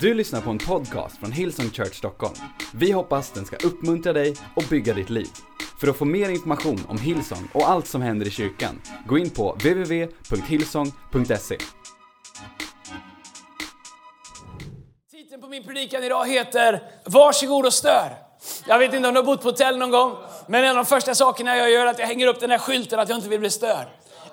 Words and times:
Du 0.00 0.14
lyssnar 0.14 0.40
på 0.40 0.50
en 0.50 0.58
podcast 0.58 1.18
från 1.18 1.32
Hillsong 1.32 1.70
Church 1.70 1.94
Stockholm. 1.94 2.34
Vi 2.74 2.92
hoppas 2.92 3.30
den 3.30 3.44
ska 3.44 3.56
uppmuntra 3.56 4.12
dig 4.12 4.34
och 4.56 4.62
bygga 4.70 4.94
ditt 4.94 5.10
liv. 5.10 5.28
För 5.80 5.88
att 5.88 5.96
få 5.96 6.04
mer 6.04 6.28
information 6.28 6.86
om 6.88 6.98
Hillsong 6.98 7.48
och 7.54 7.68
allt 7.68 7.86
som 7.86 8.02
händer 8.02 8.26
i 8.26 8.30
kyrkan, 8.30 8.82
gå 9.06 9.18
in 9.18 9.30
på 9.30 9.52
www.hillsong.se. 9.52 11.58
Titeln 15.10 15.40
på 15.40 15.48
min 15.48 15.64
predikan 15.64 16.04
idag 16.04 16.28
heter 16.28 16.82
Varsågod 17.04 17.66
och 17.66 17.72
stör. 17.72 18.10
Jag 18.66 18.78
vet 18.78 18.94
inte 18.94 19.08
om 19.08 19.14
du 19.14 19.20
har 19.20 19.26
bott 19.26 19.42
på 19.42 19.48
hotell 19.48 19.78
någon 19.78 19.90
gång, 19.90 20.16
men 20.48 20.64
en 20.64 20.70
av 20.70 20.76
de 20.76 20.86
första 20.86 21.14
sakerna 21.14 21.56
jag 21.56 21.70
gör 21.70 21.86
är 21.86 21.90
att 21.90 21.98
jag 21.98 22.06
hänger 22.06 22.26
upp 22.26 22.40
den 22.40 22.50
här 22.50 22.58
skylten 22.58 22.98
att 22.98 23.08
jag 23.08 23.18
inte 23.18 23.28
vill 23.28 23.40
bli 23.40 23.50
störd. 23.50 23.86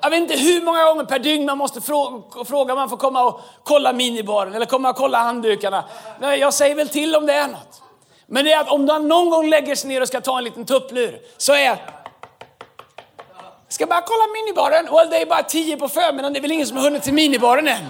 Jag 0.03 0.09
vet 0.09 0.19
inte 0.19 0.35
hur 0.35 0.61
många 0.61 0.83
gånger 0.83 1.03
per 1.03 1.19
dygn 1.19 1.45
man 1.45 1.57
måste 1.57 1.81
fråga, 1.81 2.73
om 2.73 2.79
man 2.79 2.89
får 2.89 2.97
komma 2.97 3.23
och 3.23 3.41
kolla 3.63 3.93
minibaren 3.93 4.53
eller 4.53 4.65
komma 4.65 4.89
och 4.89 4.95
kolla 4.95 5.17
handdukarna. 5.17 5.83
Nej, 6.19 6.39
jag 6.39 6.53
säger 6.53 6.75
väl 6.75 6.89
till 6.89 7.15
om 7.15 7.25
det 7.25 7.33
är 7.33 7.47
något. 7.47 7.81
Men 8.27 8.45
det 8.45 8.51
är 8.51 8.59
att 8.59 8.69
om 8.69 8.85
man 8.85 9.07
någon 9.07 9.29
gång 9.29 9.49
lägger 9.49 9.75
sig 9.75 9.87
ner 9.87 10.01
och 10.01 10.07
ska 10.07 10.21
ta 10.21 10.37
en 10.37 10.43
liten 10.43 10.65
tupplur 10.65 11.21
så 11.37 11.53
är 11.53 11.77
Ska 13.67 13.85
bara 13.85 14.01
kolla 14.01 14.23
minibaren? 14.33 14.95
Well, 14.95 15.09
det 15.09 15.21
är 15.21 15.25
bara 15.25 15.43
tio 15.43 15.77
på 15.77 15.89
förmiddagen, 15.89 16.33
det 16.33 16.39
är 16.39 16.41
väl 16.41 16.51
ingen 16.51 16.67
som 16.67 16.77
har 16.77 16.83
hunnit 16.83 17.03
till 17.03 17.13
minibaren 17.13 17.67
än. 17.67 17.85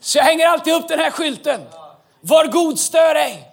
Så 0.00 0.18
jag 0.18 0.24
hänger 0.24 0.46
alltid 0.46 0.74
upp 0.74 0.88
den 0.88 0.98
här 0.98 1.10
skylten. 1.10 1.60
Var 2.20 2.44
god, 2.44 2.78
stör 2.78 3.14
ej. 3.14 3.48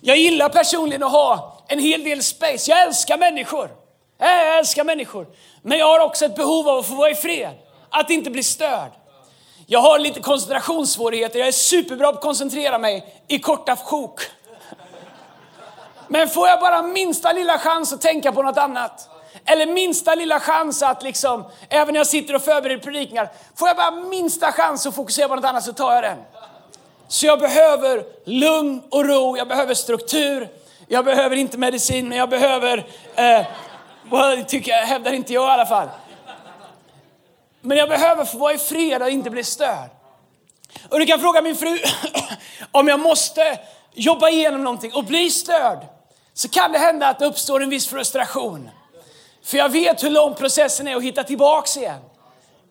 Jag 0.00 0.16
gillar 0.16 0.48
personligen 0.48 1.02
att 1.02 1.12
ha 1.12 1.64
en 1.68 1.78
hel 1.78 2.04
del 2.04 2.22
space. 2.22 2.70
Jag 2.70 2.82
älskar 2.82 3.18
människor. 3.18 3.79
Jag 4.20 4.58
älskar 4.58 4.84
människor. 4.84 5.26
Men 5.62 5.78
jag 5.78 5.86
har 5.86 6.00
också 6.00 6.24
ett 6.24 6.36
behov 6.36 6.68
av 6.68 6.78
att 6.78 6.86
få 6.86 6.94
vara 6.94 7.10
i 7.10 7.14
fred. 7.14 7.54
Att 7.90 8.10
inte 8.10 8.30
bli 8.30 8.42
störd. 8.42 8.90
Jag 9.66 9.80
har 9.80 9.98
lite 9.98 10.20
koncentrationssvårigheter. 10.20 11.38
Jag 11.38 11.48
är 11.48 11.52
superbra 11.52 12.12
på 12.12 12.18
att 12.18 12.22
koncentrera 12.22 12.78
mig 12.78 13.22
i 13.28 13.38
korta 13.38 13.76
sjok. 13.76 14.20
Men 16.08 16.28
får 16.28 16.48
jag 16.48 16.60
bara 16.60 16.82
minsta 16.82 17.32
lilla 17.32 17.58
chans 17.58 17.92
att 17.92 18.00
tänka 18.00 18.32
på 18.32 18.42
något 18.42 18.58
annat. 18.58 19.08
Eller 19.44 19.66
minsta 19.66 20.14
lilla 20.14 20.40
chans 20.40 20.82
att 20.82 21.02
liksom, 21.02 21.44
även 21.68 21.92
när 21.92 22.00
jag 22.00 22.06
sitter 22.06 22.34
och 22.34 22.42
förbereder 22.42 22.82
predikningar. 22.82 23.28
Får 23.56 23.68
jag 23.68 23.76
bara 23.76 23.90
minsta 23.90 24.52
chans 24.52 24.86
att 24.86 24.94
fokusera 24.94 25.28
på 25.28 25.36
något 25.36 25.44
annat 25.44 25.64
så 25.64 25.72
tar 25.72 25.94
jag 25.94 26.02
den. 26.02 26.18
Så 27.08 27.26
jag 27.26 27.40
behöver 27.40 28.04
lugn 28.24 28.82
och 28.90 29.04
ro, 29.04 29.36
jag 29.36 29.48
behöver 29.48 29.74
struktur. 29.74 30.48
Jag 30.88 31.04
behöver 31.04 31.36
inte 31.36 31.58
medicin, 31.58 32.08
men 32.08 32.18
jag 32.18 32.30
behöver 32.30 32.86
eh, 33.14 33.46
Well, 34.10 34.44
tycker 34.44 34.72
jag, 34.72 34.86
hävdar 34.86 35.12
inte 35.12 35.32
jag 35.32 35.48
i 35.48 35.52
alla 35.52 35.66
fall. 35.66 35.88
Men 37.60 37.78
jag 37.78 37.88
behöver 37.88 38.24
få 38.24 38.38
vara 38.38 38.52
i 38.52 38.58
fred 38.58 39.02
och 39.02 39.10
inte 39.10 39.30
bli 39.30 39.44
störd. 39.44 39.90
Och 40.88 41.00
du 41.00 41.06
kan 41.06 41.20
fråga 41.20 41.42
min 41.42 41.56
fru 41.56 41.78
om 42.72 42.88
jag 42.88 43.00
måste 43.00 43.58
jobba 43.94 44.28
igenom 44.28 44.64
någonting 44.64 44.94
och 44.94 45.04
bli 45.04 45.30
störd. 45.30 45.78
Så 46.34 46.48
kan 46.48 46.72
det 46.72 46.78
hända 46.78 47.08
att 47.08 47.18
det 47.18 47.26
uppstår 47.26 47.62
en 47.62 47.70
viss 47.70 47.88
frustration. 47.88 48.70
För 49.44 49.58
jag 49.58 49.68
vet 49.68 50.04
hur 50.04 50.10
lång 50.10 50.34
processen 50.34 50.88
är 50.88 50.96
att 50.96 51.02
hitta 51.02 51.24
tillbaks 51.24 51.76
igen. 51.76 52.00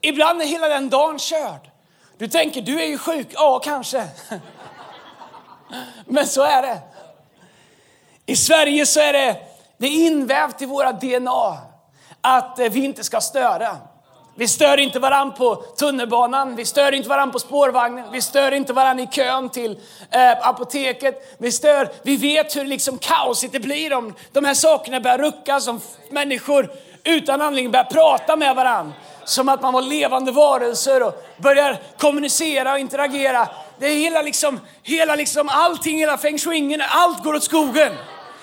Ibland 0.02 0.41
är 0.41 0.45
hela 0.45 0.67
den 0.67 0.89
dagen 0.89 1.19
körd. 1.19 1.69
Du 2.17 2.27
tänker, 2.27 2.61
du 2.61 2.81
är 2.81 2.86
ju 2.86 2.97
sjuk. 2.97 3.27
Ja, 3.33 3.59
kanske. 3.59 4.08
Men 6.05 6.27
så 6.27 6.41
är 6.43 6.61
det. 6.61 6.80
I 8.25 8.36
Sverige 8.36 8.86
så 8.86 8.99
är 8.99 9.14
det 9.14 9.48
det 9.80 9.88
är 9.88 10.08
invävt 10.08 10.61
i 10.61 10.66
våra 10.66 10.91
DNA 10.91 11.58
att 12.22 12.59
eh, 12.59 12.69
vi 12.69 12.83
inte 12.83 13.03
ska 13.03 13.22
störa. 13.22 13.77
Vi 14.36 14.47
stör 14.47 14.77
inte 14.77 14.99
varann 14.99 15.33
på 15.33 15.55
tunnelbanan, 15.55 16.55
vi 16.55 16.66
stör 16.66 16.91
inte 16.91 17.09
varann 17.09 17.31
på 17.31 17.39
spårvagnen, 17.39 18.11
vi 18.11 18.21
stör 18.21 18.52
inte 18.52 18.73
varann 18.73 18.99
i 18.99 19.08
kön 19.08 19.49
till 19.49 19.80
eh, 20.11 20.47
apoteket. 20.47 21.36
Vi, 21.38 21.52
stör, 21.52 21.89
vi 22.03 22.17
vet 22.17 22.55
hur 22.55 22.66
liksom 22.66 22.97
kaosigt 22.97 23.53
det 23.53 23.59
blir 23.59 23.94
om 23.94 24.13
de 24.31 24.45
här 24.45 24.53
sakerna 24.53 24.99
börjar 24.99 25.17
ruckas, 25.17 25.67
om 25.67 25.81
människor 26.09 26.71
utan 27.04 27.42
anledning 27.42 27.71
börjar 27.71 27.83
prata 27.83 28.36
med 28.36 28.55
varann. 28.55 28.93
Som 29.23 29.49
att 29.49 29.61
man 29.61 29.73
var 29.73 29.81
levande 29.81 30.31
varelser 30.31 31.04
och 31.04 31.23
börjar 31.37 31.77
kommunicera 31.98 32.71
och 32.73 32.80
interagera. 32.80 33.48
Det 33.80 33.87
är 33.87 33.95
hela 33.95 34.21
liksom, 34.21 34.59
hela 34.83 35.15
liksom 35.15 35.49
allting, 35.49 35.98
hela 35.98 36.17
feng 36.17 36.37
shuingen, 36.37 36.81
allt 36.89 37.23
går 37.23 37.36
åt 37.36 37.43
skogen. 37.43 37.92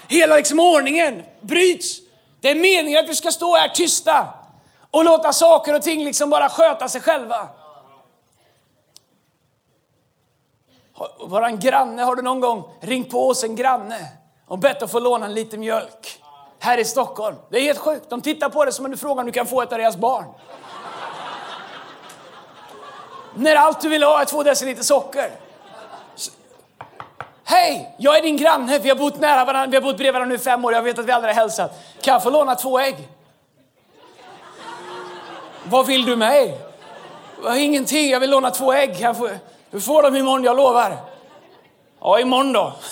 Hela 0.08 0.36
liksom 0.36 0.60
ordningen 0.60 1.22
bryts. 1.40 2.00
Det 2.40 2.50
är 2.50 2.54
meningen 2.54 3.04
att 3.04 3.10
vi 3.10 3.14
ska 3.14 3.30
stå 3.30 3.56
här 3.56 3.68
tysta 3.68 4.26
och 4.90 5.04
låta 5.04 5.32
saker 5.32 5.74
och 5.74 5.82
ting 5.82 6.04
liksom 6.04 6.30
bara 6.30 6.48
sköta 6.48 6.88
sig 6.88 7.00
själva. 7.00 7.48
Våran 11.18 11.58
granne, 11.58 12.02
har 12.02 12.16
du 12.16 12.22
någon 12.22 12.40
gång 12.40 12.64
ringt 12.80 13.10
på 13.10 13.28
oss 13.28 13.44
en 13.44 13.56
granne 13.56 14.08
och 14.46 14.58
bett 14.58 14.82
att 14.82 14.90
få 14.90 15.00
låna 15.00 15.26
en 15.26 15.34
liten 15.34 15.60
mjölk? 15.60 16.22
Här 16.58 16.78
i 16.78 16.84
Stockholm. 16.84 17.36
Det 17.50 17.58
är 17.58 17.62
helt 17.62 17.78
sjukt. 17.78 18.10
De 18.10 18.20
tittar 18.20 18.48
på 18.48 18.64
det 18.64 18.72
som 18.72 18.84
om 18.84 18.90
du 18.90 18.96
frågar 18.96 19.20
om 19.20 19.26
du 19.26 19.32
kan 19.32 19.46
få 19.46 19.62
ett 19.62 19.72
av 19.72 19.78
deras 19.78 19.96
barn. 19.96 20.24
När 23.34 23.56
allt 23.56 23.80
du 23.80 23.88
vill 23.88 24.02
ha 24.02 24.20
är 24.20 24.24
två 24.24 24.42
deciliter 24.42 24.82
socker. 24.82 25.30
Hej, 27.48 27.94
jag 27.96 28.18
är 28.18 28.22
din 28.22 28.36
granne. 28.36 28.78
Vi 28.78 28.88
har 28.88 28.96
bott 28.96 29.20
nära 29.20 29.44
varandra. 29.44 29.66
Vi 29.70 29.76
har 29.76 29.82
bott 29.82 29.96
bredvid 29.96 30.12
varandra 30.12 30.28
nu 30.28 30.40
i 30.40 30.44
fem 30.44 30.64
år. 30.64 30.72
Jag 30.72 30.82
vet 30.82 30.98
att 30.98 31.06
vi 31.06 31.12
aldrig 31.12 31.34
har 31.34 31.40
hälsat. 31.42 31.84
Kan 32.00 32.12
jag 32.12 32.22
få 32.22 32.30
låna 32.30 32.54
två 32.54 32.78
ägg? 32.78 32.96
Vad 35.64 35.86
vill 35.86 36.04
du 36.04 36.16
mig? 36.16 36.58
Ingenting. 37.56 38.10
Jag 38.10 38.20
vill 38.20 38.30
låna 38.30 38.50
två 38.50 38.72
ägg. 38.72 38.96
Jag 39.00 39.16
får, 39.16 39.30
du 39.70 39.80
får 39.80 40.02
dem 40.02 40.16
imorgon, 40.16 40.44
jag 40.44 40.56
lovar. 40.56 40.96
Ja, 42.00 42.20
imorgon 42.20 42.52
då. 42.52 42.72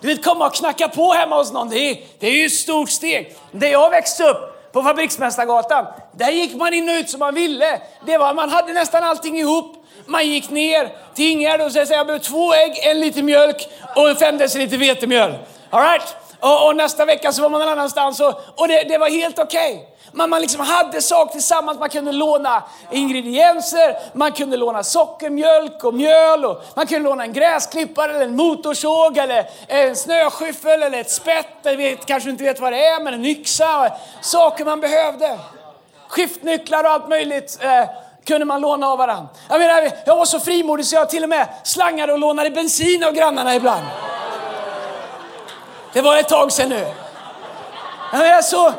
Du 0.00 0.08
vet, 0.08 0.24
komma 0.24 0.46
och 0.46 0.54
knacka 0.54 0.88
på 0.88 1.12
hemma 1.12 1.36
hos 1.36 1.52
någon, 1.52 1.68
det 1.68 1.78
är, 1.78 1.98
det 2.18 2.26
är 2.26 2.32
ju 2.32 2.46
ett 2.46 2.52
stort 2.52 2.90
steg. 2.90 3.36
Där 3.52 3.68
jag 3.68 3.90
växte 3.90 4.24
upp, 4.24 4.72
på 4.72 4.82
Fabriksmästargatan, 4.82 5.86
där 6.12 6.30
gick 6.30 6.54
man 6.54 6.74
in 6.74 6.88
och 6.88 6.94
ut 6.94 7.10
som 7.10 7.18
man 7.18 7.34
ville. 7.34 7.80
Det 8.06 8.18
var, 8.18 8.34
man 8.34 8.50
hade 8.50 8.72
nästan 8.72 9.04
allting 9.04 9.38
ihop. 9.38 9.77
Man 10.08 10.28
gick 10.28 10.50
ner 10.50 10.92
till 11.14 11.30
Ingegärd 11.30 11.60
och 11.60 11.72
sa 11.72 11.78
jag 11.78 11.88
behöver 11.88 12.18
två 12.18 12.54
ägg, 12.54 12.78
en 12.82 13.00
liter 13.00 13.22
mjölk 13.22 13.68
och 13.96 14.18
fem 14.18 14.38
deciliter 14.38 14.76
vetemjöl. 14.78 15.34
All 15.70 15.82
right? 15.82 16.16
och, 16.40 16.66
och, 16.66 16.76
nästa 16.76 17.04
vecka 17.04 17.32
så 17.32 17.42
var 17.42 17.48
man 17.48 17.60
någon 17.60 17.68
annanstans 17.68 18.20
och, 18.20 18.40
och 18.56 18.68
det, 18.68 18.82
det 18.82 18.98
var 18.98 19.08
helt 19.08 19.38
okej. 19.38 19.74
Okay. 19.74 19.84
Man, 20.12 20.30
man 20.30 20.40
liksom 20.40 20.60
hade 20.60 21.02
saker 21.02 21.32
tillsammans, 21.32 21.78
man 21.78 21.88
kunde 21.88 22.12
låna 22.12 22.62
ingredienser, 22.90 23.96
man 24.12 24.32
kunde 24.32 24.56
låna 24.56 24.82
sockermjölk 24.82 25.84
och 25.84 25.94
mjöl 25.94 26.44
och 26.44 26.62
man 26.76 26.86
kunde 26.86 27.08
låna 27.08 27.22
en 27.22 27.32
gräsklippare 27.32 28.10
eller 28.14 28.24
en 28.24 28.36
motorsåg 28.36 29.18
eller 29.18 29.50
en 29.66 29.96
snöskyffel 29.96 30.82
eller 30.82 31.00
ett 31.00 31.10
spett, 31.10 31.66
eller 31.66 31.76
vet, 31.76 32.06
kanske 32.06 32.30
inte 32.30 32.44
vet 32.44 32.60
vad 32.60 32.72
det 32.72 32.86
är, 32.86 33.00
men 33.00 33.14
en 33.14 33.24
yxa. 33.24 33.92
Saker 34.20 34.64
man 34.64 34.80
behövde. 34.80 35.38
Skiftnycklar 36.08 36.84
och 36.84 36.90
allt 36.90 37.08
möjligt. 37.08 37.58
Eh, 37.62 37.84
kunde 38.28 38.44
man 38.44 38.60
låna 38.60 38.86
av 38.86 38.98
varandra. 38.98 39.28
Jag, 39.48 39.58
menar, 39.58 39.90
jag 40.06 40.16
var 40.16 40.24
så 40.24 40.40
frimodig 40.40 40.86
så 40.86 40.94
jag 40.94 41.10
till 41.10 41.22
och 41.22 41.28
med 41.28 41.48
slangade 41.64 42.12
och 42.12 42.18
lånade 42.18 42.50
bensin 42.50 43.04
av 43.04 43.12
grannarna 43.12 43.54
ibland. 43.54 43.86
Det 45.92 46.00
var 46.00 46.16
ett 46.16 46.28
tag 46.28 46.52
sedan 46.52 46.68
nu. 46.68 46.86
Jag 48.12 48.18
menar, 48.18 48.42
så, 48.42 48.72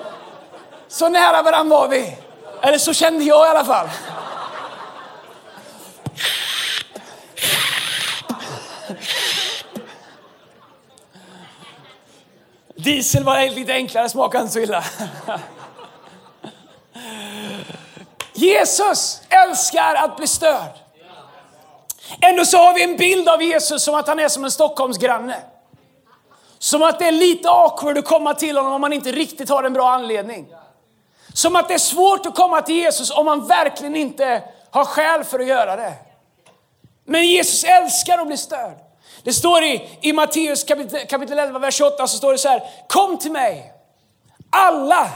så 0.88 1.09
nära 1.09 1.41
varandra 1.41 1.77
var 1.77 1.88
vi. 1.88 2.17
Eller 2.61 2.77
så 2.77 2.93
kände 2.93 3.23
jag 3.23 3.47
i 3.47 3.49
alla 3.49 3.65
fall. 3.65 3.88
Diesel 12.75 13.23
var 13.23 13.55
lite 13.55 13.73
enklare, 13.73 14.09
smakade 14.09 14.41
inte 14.41 14.53
så 14.53 14.59
illa. 14.59 14.83
Jesus 18.39 19.22
älskar 19.29 19.95
att 19.95 20.18
bli 20.18 20.27
störd. 20.27 20.71
Ändå 22.21 22.45
så 22.45 22.57
har 22.57 22.74
vi 22.74 22.83
en 22.83 22.97
bild 22.97 23.30
av 23.30 23.44
Jesus 23.44 23.83
som 23.83 23.95
att 23.95 24.07
han 24.07 24.19
är 24.19 24.27
som 24.27 24.44
en 24.44 24.51
Stockholmsgranne. 24.51 25.41
Som 26.59 26.83
att 26.83 27.00
det 27.00 27.07
är 27.07 27.12
lite 27.12 27.50
awkward 27.50 27.97
att 27.97 28.06
komma 28.06 28.33
till 28.33 28.57
honom 28.57 28.74
om 28.74 28.81
man 28.81 28.94
inte 28.94 29.12
riktigt 29.12 29.50
har 29.50 29.63
en 29.63 29.74
bra 29.74 29.91
anledning. 29.91 30.47
Som 31.33 31.56
att 31.56 31.68
det 31.68 31.74
är 31.74 31.77
svårt 31.77 32.25
att 32.25 32.36
komma 32.36 32.62
till 32.62 32.75
Jesus 32.75 33.12
om 33.12 33.25
man 33.25 33.47
verkligen 33.47 33.95
inte 33.95 34.44
har 34.71 34.86
skäl 34.86 35.24
för 35.24 35.39
att 35.39 35.47
göra 35.47 35.75
det. 35.75 35.94
Men 37.06 37.27
Jesus 37.27 37.63
älskar 37.63 38.18
att 38.18 38.27
bli 38.27 38.38
störd. 38.38 38.77
Det 39.24 39.33
står 39.33 39.63
i, 39.63 39.97
i 40.01 40.13
Matteus 40.13 40.63
kapitel, 40.63 41.07
kapitel 41.07 41.39
11, 41.39 41.59
vers 41.59 41.75
28, 41.75 42.07
så 42.07 42.18
står 42.18 42.31
det 42.31 42.38
så 42.38 42.50
här. 42.50 42.63
Kom 42.88 43.18
till 43.18 43.31
mig, 43.31 43.74
alla. 44.50 45.09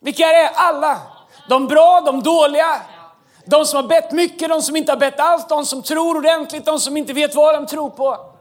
Vilka 0.00 0.26
är 0.26 0.42
det? 0.42 0.48
Alla 0.48 1.00
de 1.48 1.66
bra, 1.66 2.00
de 2.00 2.22
dåliga. 2.22 2.80
De 3.44 3.66
som 3.66 3.76
har 3.76 3.88
bett 3.88 4.12
mycket, 4.12 4.48
de 4.48 4.62
som 4.62 4.76
inte 4.76 4.92
har 4.92 4.96
bett 4.96 5.20
alls, 5.20 5.46
de 5.48 5.66
som 5.66 5.82
tror 5.82 6.16
ordentligt, 6.16 6.64
de 6.64 6.80
som 6.80 6.96
inte 6.96 7.12
vet 7.12 7.34
vad 7.34 7.54
de 7.54 7.66
tror 7.66 7.90
på. 7.90 8.32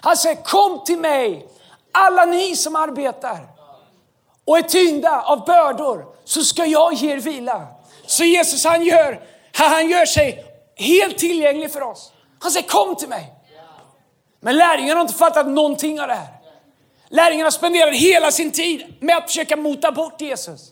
Han 0.00 0.16
säger 0.16 0.42
kom 0.42 0.84
till 0.84 0.98
mig, 0.98 1.48
alla 1.92 2.24
ni 2.24 2.56
som 2.56 2.76
arbetar 2.76 3.38
och 4.44 4.58
är 4.58 4.62
tyngda 4.62 5.22
av 5.22 5.44
bördor, 5.44 6.06
så 6.24 6.44
ska 6.44 6.64
jag 6.66 6.94
ge 6.94 7.12
er 7.12 7.16
vila. 7.16 7.66
Så 8.06 8.24
Jesus 8.24 8.64
han 8.64 8.84
gör, 8.84 9.20
han 9.52 9.88
gör 9.88 10.06
sig 10.06 10.44
helt 10.76 11.18
tillgänglig 11.18 11.72
för 11.72 11.82
oss. 11.82 12.12
Han 12.38 12.50
säger 12.50 12.68
kom 12.68 12.96
till 12.96 13.08
mig. 13.08 13.32
Men 14.40 14.56
lärjungarna 14.56 15.00
har 15.00 15.02
inte 15.02 15.18
fattat 15.18 15.46
någonting 15.46 16.00
av 16.00 16.08
det 16.08 16.14
här. 16.14 16.28
Lärjungarna 17.08 17.50
spenderar 17.50 17.90
hela 17.90 18.30
sin 18.30 18.50
tid 18.52 18.94
med 19.00 19.16
att 19.16 19.26
försöka 19.26 19.56
mota 19.56 19.92
bort 19.92 20.20
Jesus. 20.20 20.71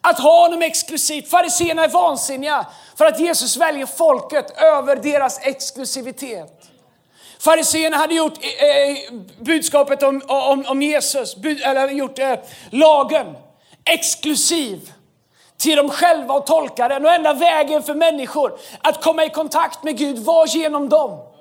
Att 0.00 0.18
ha 0.18 0.42
honom 0.42 0.62
exklusivt. 0.62 1.30
Fariséerna 1.30 1.84
är 1.84 1.88
vansinniga 1.88 2.66
för 2.96 3.04
att 3.04 3.20
Jesus 3.20 3.56
väljer 3.56 3.86
folket 3.86 4.62
över 4.62 4.96
deras 4.96 5.38
exklusivitet. 5.42 6.70
Fariséerna 7.38 7.96
hade 7.96 8.14
gjort 8.14 8.38
eh, 8.42 8.68
eh 8.68 8.96
budskapet 9.40 10.02
om, 10.02 10.22
om, 10.26 10.64
om 10.66 10.82
Jesus, 10.82 11.36
bud, 11.36 11.62
eller 11.62 11.88
gjort 11.88 12.18
eh, 12.18 12.34
lagen 12.70 13.36
exklusiv 13.84 14.92
till 15.56 15.76
dem 15.76 15.90
själva 15.90 16.34
och 16.34 16.46
tolka 16.46 16.88
den. 16.88 17.04
Och 17.04 17.12
enda 17.12 17.32
vägen 17.32 17.82
för 17.82 17.94
människor 17.94 18.58
att 18.80 19.02
komma 19.02 19.24
i 19.24 19.30
kontakt 19.30 19.82
med 19.82 19.98
Gud 19.98 20.18
var 20.18 20.46
genom 20.46 20.88
dem. 20.88 21.33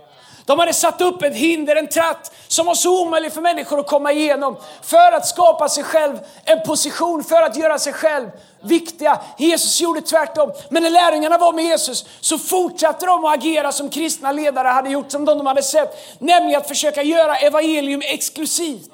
De 0.45 0.59
hade 0.59 0.73
satt 0.73 1.01
upp 1.01 1.23
ett 1.23 1.35
hinder, 1.35 1.75
en 1.75 1.87
tratt 1.87 2.31
som 2.47 2.65
var 2.65 2.75
så 2.75 3.01
omöjlig 3.01 3.33
för 3.33 3.41
människor 3.41 3.79
att 3.79 3.87
komma 3.87 4.11
igenom 4.11 4.57
för 4.81 5.11
att 5.11 5.27
skapa 5.27 5.69
sig 5.69 5.83
själv 5.83 6.19
en 6.45 6.61
position, 6.61 7.23
för 7.23 7.41
att 7.41 7.57
göra 7.57 7.79
sig 7.79 7.93
själv 7.93 8.29
viktiga. 8.61 9.19
Jesus 9.37 9.81
gjorde 9.81 10.01
tvärtom. 10.01 10.51
Men 10.69 10.83
när 10.83 10.89
lärjungarna 10.89 11.37
var 11.37 11.53
med 11.53 11.65
Jesus 11.65 12.05
så 12.21 12.37
fortsatte 12.37 13.05
de 13.05 13.25
att 13.25 13.37
agera 13.37 13.71
som 13.71 13.89
kristna 13.89 14.31
ledare 14.31 14.67
hade 14.67 14.89
gjort, 14.89 15.11
som 15.11 15.25
de, 15.25 15.37
de 15.37 15.47
hade 15.47 15.63
sett. 15.63 16.19
Nämligen 16.19 16.61
att 16.61 16.67
försöka 16.67 17.03
göra 17.03 17.35
evangelium 17.35 18.01
exklusivt. 18.05 18.89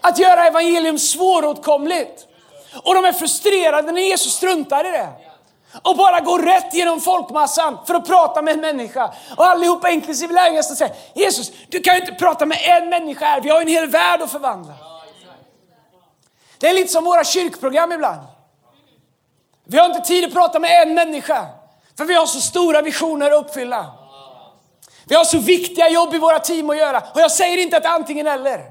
Att 0.00 0.18
göra 0.18 0.46
evangelium 0.46 0.98
svåråtkomligt. 0.98 2.26
Och 2.82 2.94
de 2.94 3.04
är 3.04 3.12
frustrerade 3.12 3.92
när 3.92 4.02
Jesus 4.02 4.32
struntar 4.32 4.88
i 4.88 4.90
det 4.90 5.27
och 5.82 5.96
bara 5.96 6.20
går 6.20 6.38
rätt 6.38 6.74
genom 6.74 7.00
folkmassan 7.00 7.78
för 7.86 7.94
att 7.94 8.06
prata 8.06 8.42
med 8.42 8.54
en 8.54 8.60
människa. 8.60 9.12
Och 9.36 9.46
allihopa, 9.46 9.90
inklusive 9.90 10.34
lärjungarna, 10.34 10.62
säger 10.62 10.94
Jesus, 11.14 11.52
du 11.68 11.80
kan 11.80 11.94
ju 11.94 12.00
inte 12.00 12.14
prata 12.14 12.46
med 12.46 12.58
en 12.64 12.88
människa 12.88 13.26
här, 13.26 13.40
vi 13.40 13.48
har 13.48 13.60
en 13.60 13.68
hel 13.68 13.86
värld 13.86 14.22
att 14.22 14.30
förvandla. 14.30 14.74
Det 16.58 16.68
är 16.68 16.74
lite 16.74 16.92
som 16.92 17.04
våra 17.04 17.24
kyrkprogram 17.24 17.92
ibland. 17.92 18.20
Vi 19.64 19.78
har 19.78 19.86
inte 19.86 20.00
tid 20.00 20.24
att 20.24 20.32
prata 20.32 20.58
med 20.58 20.82
en 20.82 20.94
människa, 20.94 21.46
för 21.96 22.04
vi 22.04 22.14
har 22.14 22.26
så 22.26 22.40
stora 22.40 22.82
visioner 22.82 23.30
att 23.30 23.44
uppfylla. 23.44 23.86
Vi 25.08 25.14
har 25.14 25.24
så 25.24 25.38
viktiga 25.38 25.88
jobb 25.88 26.14
i 26.14 26.18
våra 26.18 26.38
team 26.38 26.70
att 26.70 26.76
göra. 26.76 27.02
Och 27.14 27.20
jag 27.20 27.32
säger 27.32 27.58
inte 27.58 27.76
att 27.76 27.82
det 27.82 27.88
är 27.88 27.92
antingen 27.92 28.26
eller. 28.26 28.64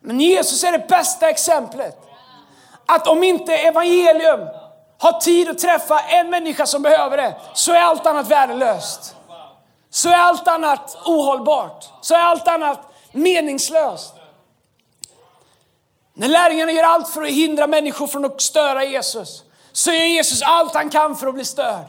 Men 0.00 0.20
Jesus 0.20 0.64
är 0.64 0.72
det 0.72 0.88
bästa 0.88 1.30
exemplet. 1.30 1.98
Att 2.86 3.08
om 3.08 3.22
inte 3.22 3.54
evangelium 3.56 4.48
har 5.02 5.20
tid 5.20 5.48
att 5.48 5.58
träffa 5.58 6.00
en 6.00 6.30
människa 6.30 6.66
som 6.66 6.82
behöver 6.82 7.16
det, 7.16 7.34
så 7.54 7.72
är 7.72 7.80
allt 7.80 8.06
annat 8.06 8.28
värdelöst. 8.28 9.16
Så 9.90 10.08
är 10.08 10.16
allt 10.16 10.48
annat 10.48 10.96
ohållbart. 11.04 11.84
Så 12.00 12.14
är 12.14 12.18
allt 12.18 12.48
annat 12.48 12.80
meningslöst. 13.12 14.14
När 16.14 16.28
lärjungarna 16.28 16.72
gör 16.72 16.84
allt 16.84 17.08
för 17.08 17.22
att 17.22 17.28
hindra 17.28 17.66
människor 17.66 18.06
från 18.06 18.24
att 18.24 18.40
störa 18.40 18.84
Jesus, 18.84 19.42
så 19.72 19.92
gör 19.92 20.04
Jesus 20.04 20.42
allt 20.42 20.74
han 20.74 20.90
kan 20.90 21.16
för 21.16 21.26
att 21.26 21.34
bli 21.34 21.44
störd. 21.44 21.86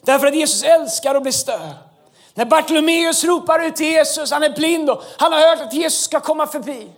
Därför 0.00 0.26
att 0.26 0.34
Jesus 0.34 0.62
älskar 0.62 1.14
att 1.14 1.22
bli 1.22 1.32
störd. 1.32 1.74
När 2.34 2.44
Bartolomeus 2.44 3.24
ropar 3.24 3.66
ut 3.66 3.76
till 3.76 3.86
Jesus, 3.86 4.30
han 4.30 4.42
är 4.42 4.50
blind 4.50 4.90
och 4.90 5.02
han 5.18 5.32
har 5.32 5.40
hört 5.40 5.60
att 5.60 5.74
Jesus 5.74 6.04
ska 6.04 6.20
komma 6.20 6.46
förbi. 6.46 6.90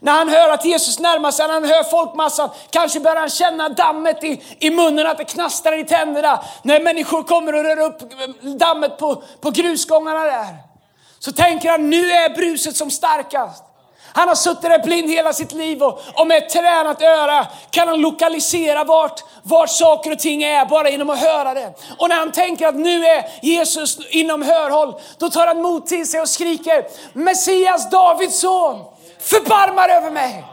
När 0.00 0.12
han 0.12 0.28
hör 0.28 0.50
att 0.50 0.64
Jesus 0.64 0.98
närmar 0.98 1.30
sig, 1.30 1.46
när 1.46 1.54
han 1.54 1.64
hör 1.64 1.84
folkmassan, 1.84 2.50
kanske 2.70 3.00
börjar 3.00 3.16
han 3.16 3.30
känna 3.30 3.68
dammet 3.68 4.24
i, 4.24 4.42
i 4.58 4.70
munnen, 4.70 5.06
att 5.06 5.18
det 5.18 5.24
knastrar 5.24 5.78
i 5.78 5.84
tänderna. 5.84 6.44
När 6.62 6.80
människor 6.80 7.22
kommer 7.22 7.54
och 7.54 7.64
rör 7.64 7.80
upp 7.80 7.98
dammet 8.58 8.98
på, 8.98 9.22
på 9.40 9.50
grusgångarna 9.50 10.24
där. 10.24 10.56
Så 11.18 11.32
tänker 11.32 11.70
han, 11.70 11.90
nu 11.90 12.10
är 12.10 12.34
bruset 12.34 12.76
som 12.76 12.90
starkast. 12.90 13.62
Han 14.16 14.28
har 14.28 14.34
suttit 14.34 14.62
där 14.62 14.82
blind 14.82 15.10
hela 15.10 15.32
sitt 15.32 15.52
liv 15.52 15.82
och, 15.82 16.00
och 16.14 16.26
med 16.26 16.38
ett 16.38 16.48
tränat 16.48 17.02
öra 17.02 17.46
kan 17.70 17.88
han 17.88 18.00
lokalisera 18.00 18.84
vart, 18.84 19.24
vart 19.42 19.70
saker 19.70 20.12
och 20.12 20.18
ting 20.18 20.42
är 20.42 20.66
bara 20.66 20.90
genom 20.90 21.10
att 21.10 21.18
höra 21.18 21.54
det. 21.54 21.74
Och 21.98 22.08
när 22.08 22.16
han 22.16 22.32
tänker 22.32 22.66
att 22.66 22.74
nu 22.74 23.06
är 23.06 23.24
Jesus 23.42 23.98
inom 24.10 24.42
hörhåll, 24.42 24.94
då 25.18 25.30
tar 25.30 25.46
han 25.46 25.62
mod 25.62 25.86
till 25.86 26.10
sig 26.10 26.20
och 26.20 26.28
skriker 26.28 26.86
Messias, 27.12 27.90
Davids 27.90 28.40
son 28.40 28.84
förbarmar 29.26 29.88
över 29.88 30.10
mig. 30.10 30.44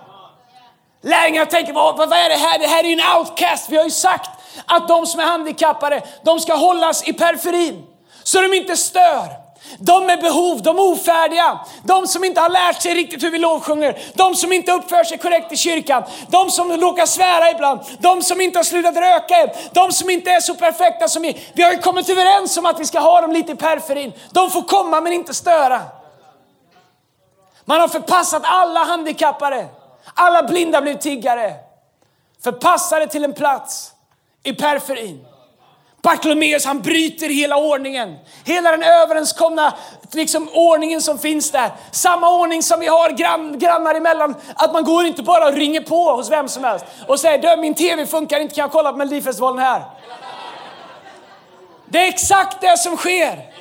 Lärjungarna 1.01 1.45
tänker, 1.45 1.73
vad, 1.73 1.97
vad 1.97 2.13
är 2.13 2.29
det 2.29 2.35
här? 2.35 2.59
Det 2.59 2.67
här 2.67 2.83
är 2.83 2.87
ju 2.87 2.93
en 2.93 3.17
outcast. 3.17 3.69
Vi 3.69 3.77
har 3.77 3.83
ju 3.83 3.91
sagt 3.91 4.29
att 4.65 4.87
de 4.87 5.05
som 5.05 5.19
är 5.19 5.25
handikappade, 5.25 6.01
de 6.23 6.39
ska 6.39 6.55
hållas 6.55 7.07
i 7.07 7.13
periferin. 7.13 7.83
Så 8.23 8.41
de 8.41 8.53
inte 8.53 8.77
stör. 8.77 9.43
De 9.77 10.05
med 10.05 10.21
behov, 10.21 10.61
de 10.61 10.79
ofärdiga, 10.79 11.59
de 11.83 12.07
som 12.07 12.23
inte 12.23 12.41
har 12.41 12.49
lärt 12.49 12.81
sig 12.81 12.93
riktigt 12.93 13.23
hur 13.23 13.31
vi 13.31 13.39
lovsjunger, 13.39 14.01
de 14.13 14.35
som 14.35 14.53
inte 14.53 14.71
uppför 14.71 15.03
sig 15.03 15.17
korrekt 15.17 15.51
i 15.51 15.57
kyrkan, 15.57 16.03
de 16.27 16.49
som 16.49 16.71
råkar 16.71 17.05
svära 17.05 17.51
ibland, 17.51 17.79
de 17.99 18.21
som 18.21 18.41
inte 18.41 18.59
har 18.59 18.63
slutat 18.63 18.95
röka 18.95 19.35
än, 19.37 19.49
de 19.71 19.91
som 19.91 20.09
inte 20.09 20.31
är 20.31 20.39
så 20.39 20.55
perfekta 20.55 21.07
som 21.07 21.21
vi. 21.21 21.37
Vi 21.53 21.63
har 21.63 21.71
ju 21.71 21.77
kommit 21.77 22.09
överens 22.09 22.57
om 22.57 22.65
att 22.65 22.79
vi 22.79 22.85
ska 22.85 22.99
ha 22.99 23.21
dem 23.21 23.31
lite 23.31 23.51
i 23.51 23.55
periferin. 23.55 24.13
De 24.31 24.51
får 24.51 24.61
komma 24.61 25.01
men 25.01 25.13
inte 25.13 25.33
störa. 25.33 25.81
Man 27.65 27.81
har 27.81 27.87
förpassat 27.87 28.41
alla 28.45 28.79
handikappade, 28.83 29.67
alla 30.13 30.43
blinda 30.43 30.81
blev 30.81 30.97
tiggare. 30.97 31.53
Förpassade 32.43 33.07
till 33.07 33.23
en 33.23 33.33
plats 33.33 33.91
i 34.43 34.53
periferin. 34.53 35.25
Bartolomeus 36.01 36.65
han 36.65 36.81
bryter 36.81 37.29
hela 37.29 37.57
ordningen. 37.57 38.17
Hela 38.45 38.71
den 38.71 38.83
överenskomna 38.83 39.73
liksom, 40.11 40.49
ordningen 40.53 41.01
som 41.01 41.19
finns 41.19 41.51
där. 41.51 41.71
Samma 41.91 42.29
ordning 42.29 42.63
som 42.63 42.79
vi 42.79 42.87
har 42.87 43.09
grann, 43.09 43.59
grannar 43.59 43.95
emellan. 43.95 44.35
Att 44.55 44.73
man 44.73 44.83
går 44.83 45.05
inte 45.05 45.23
bara 45.23 45.47
och 45.47 45.53
ringer 45.53 45.81
på 45.81 46.15
hos 46.15 46.31
vem 46.31 46.47
som 46.47 46.63
helst 46.63 46.85
och 47.07 47.19
säger 47.19 47.55
du 47.55 47.61
min 47.61 47.73
TV 47.73 48.05
funkar 48.05 48.39
inte, 48.39 48.55
kan 48.55 48.61
jag 48.61 48.71
kolla 48.71 48.91
på 48.91 48.97
Melodifestivalen 48.97 49.59
här? 49.59 49.83
Det 51.85 51.99
är 51.99 52.07
exakt 52.07 52.61
det 52.61 52.77
som 52.77 52.97
sker. 52.97 53.53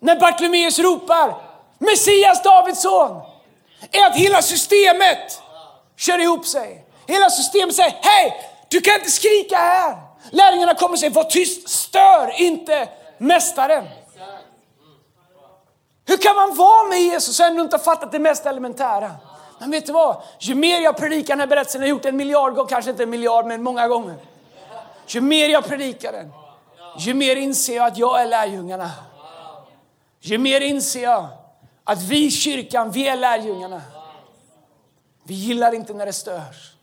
När 0.00 0.20
Bartolomeus 0.20 0.78
ropar 0.78 1.49
Messias, 1.80 2.42
Davids 2.42 2.82
son, 2.82 3.22
är 3.92 4.06
att 4.06 4.16
hela 4.16 4.42
systemet 4.42 5.42
kör 5.96 6.18
ihop 6.18 6.46
sig. 6.46 6.84
Hela 7.06 7.30
systemet 7.30 7.74
säger, 7.74 7.98
hej, 8.02 8.50
du 8.68 8.80
kan 8.80 8.94
inte 8.94 9.10
skrika 9.10 9.56
här. 9.56 9.96
Lärjungarna 10.30 10.74
kommer 10.74 10.92
och 10.92 10.98
säger, 10.98 11.12
var 11.12 11.24
tyst, 11.24 11.68
stör 11.68 12.40
inte 12.40 12.88
mästaren. 13.18 13.88
Hur 16.06 16.16
kan 16.16 16.36
man 16.36 16.56
vara 16.56 16.88
med 16.88 17.00
Jesus 17.00 17.40
och 17.40 17.46
ändå 17.46 17.62
inte 17.62 17.76
ha 17.76 17.84
fattat 17.84 18.12
det 18.12 18.18
mest 18.18 18.46
elementära? 18.46 19.10
Men 19.58 19.70
vet 19.70 19.86
du 19.86 19.92
vad? 19.92 20.22
Ju 20.38 20.54
mer 20.54 20.80
jag 20.80 20.96
predikar 20.96 21.34
den 21.34 21.40
här 21.40 21.46
berättelsen, 21.46 21.80
jag 21.80 21.88
har 21.88 21.90
gjort 21.90 22.04
en 22.04 22.16
miljard 22.16 22.54
gånger, 22.54 22.68
kanske 22.68 22.90
inte 22.90 23.02
en 23.02 23.10
miljard, 23.10 23.46
men 23.46 23.62
många 23.62 23.88
gånger. 23.88 24.16
Ju 25.06 25.20
mer 25.20 25.48
jag 25.48 25.64
predikar 25.64 26.12
den, 26.12 26.32
ju 26.98 27.14
mer 27.14 27.36
inser 27.36 27.76
jag 27.76 27.86
att 27.86 27.98
jag 27.98 28.20
är 28.20 28.26
lärjungarna. 28.26 28.90
Ju 30.20 30.38
mer 30.38 30.60
inser 30.60 31.02
jag 31.02 31.28
att 31.84 32.02
vi 32.02 32.26
i 32.26 32.30
kyrkan, 32.30 32.90
vi 32.90 33.08
är 33.08 33.16
lärjungarna. 33.16 33.82
Vi 35.22 35.34
gillar 35.34 35.74
inte 35.74 35.94
när 35.94 36.06
det 36.06 36.12
störs. 36.12 36.74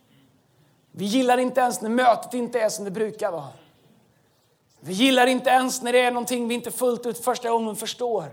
Vi 0.92 1.04
gillar 1.04 1.38
inte 1.38 1.60
ens 1.60 1.80
när 1.80 1.90
mötet 1.90 2.34
inte 2.34 2.60
är 2.60 2.68
som 2.68 2.84
det 2.84 2.90
brukar 2.90 3.32
vara. 3.32 3.48
Vi 4.80 4.92
gillar 4.92 5.26
inte 5.26 5.50
ens 5.50 5.82
när 5.82 5.92
det 5.92 6.00
är 6.00 6.10
någonting 6.10 6.48
vi 6.48 6.54
inte 6.54 6.70
fullt 6.70 7.06
ut 7.06 7.24
första 7.24 7.50
gången 7.50 7.76
förstår. 7.76 8.24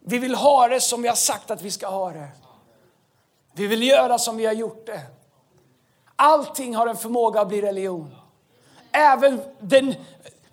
Vi 0.00 0.18
vill 0.18 0.34
ha 0.34 0.68
det 0.68 0.80
som 0.80 1.02
vi 1.02 1.08
har 1.08 1.16
sagt 1.16 1.50
att 1.50 1.62
vi 1.62 1.70
ska 1.70 1.88
ha 1.88 2.10
det. 2.10 2.28
Vi 3.52 3.66
vill 3.66 3.82
göra 3.82 4.18
som 4.18 4.36
vi 4.36 4.46
har 4.46 4.52
gjort 4.52 4.86
det. 4.86 5.00
Allting 6.16 6.76
har 6.76 6.86
en 6.86 6.96
förmåga 6.96 7.40
att 7.40 7.48
bli 7.48 7.62
religion. 7.62 8.14
Även 8.92 9.40
den 9.60 9.94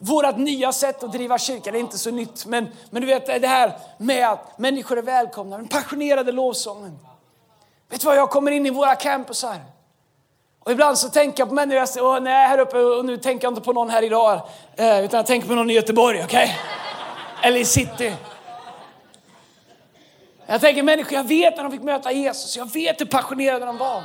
vårt 0.04 0.38
nya 0.38 0.72
sätt 0.72 1.04
att 1.04 1.12
driva 1.12 1.38
kyrka, 1.38 1.72
det 1.72 1.78
är 1.78 1.80
inte 1.80 1.98
så 1.98 2.12
nytt, 2.12 2.46
men, 2.46 2.68
men 2.90 3.02
du 3.02 3.08
vet 3.08 3.26
det 3.26 3.48
här 3.48 3.78
med 3.98 4.30
att 4.30 4.60
människor 4.60 4.98
är 4.98 5.02
välkomna, 5.02 5.58
den 5.58 5.68
passionerade 5.68 6.32
lovsången. 6.32 7.00
Vet 7.90 8.02
du 8.02 8.08
vad, 8.08 8.18
jag 8.18 8.30
kommer 8.30 8.52
in 8.52 8.66
i 8.66 8.70
våra 8.70 8.96
campusar. 8.96 9.56
Och 10.60 10.72
ibland 10.72 10.98
så 10.98 11.10
tänker 11.10 11.42
jag 11.42 11.50
på 11.50 11.56
människor, 11.56 11.80
jag 11.80 11.90
säger, 11.90 12.06
jag 12.06 12.48
här 12.48 12.60
uppe, 12.60 12.78
och 12.78 13.06
nu 13.06 13.18
tänker 13.18 13.46
jag 13.46 13.52
inte 13.52 13.62
på 13.62 13.74
någon 13.74 13.90
här 13.90 14.04
idag, 14.04 14.42
eh, 14.76 15.06
utan 15.06 15.18
jag 15.18 15.26
tänker 15.26 15.48
på 15.48 15.56
någon 15.56 15.70
i 15.70 15.74
Göteborg, 15.74 16.24
okej? 16.24 16.44
Okay? 16.44 16.56
Eller 17.50 17.60
i 17.60 17.66
city. 17.66 18.14
Jag 20.46 20.62
tänker 20.62 20.84
människor, 20.84 21.14
jag 21.14 21.24
vet 21.24 21.58
när 21.58 21.64
de 21.64 21.72
fick 21.72 21.84
möta 21.84 22.12
Jesus, 22.12 22.58
jag 22.58 22.74
vet 22.74 23.02
hur 23.02 23.06
passionerade 23.06 23.66
de 23.66 23.78
var. 23.78 24.04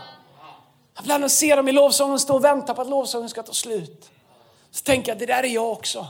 Ibland 1.01 1.31
ser 1.31 1.57
dem 1.57 1.69
i 1.69 1.73
lovsången 1.73 2.19
stå 2.19 2.35
och 2.35 2.45
vänta 2.45 2.75
på 2.75 2.83
att 2.83 2.89
lovsången 2.89 3.29
ska 3.29 3.43
ta 3.43 3.53
slut. 3.53 4.11
Så 4.71 4.83
tänker 4.83 5.11
jag, 5.11 5.19
det 5.19 5.27
där 5.27 5.43
är 5.43 5.49
jag 5.49 5.73
också. 5.73 6.07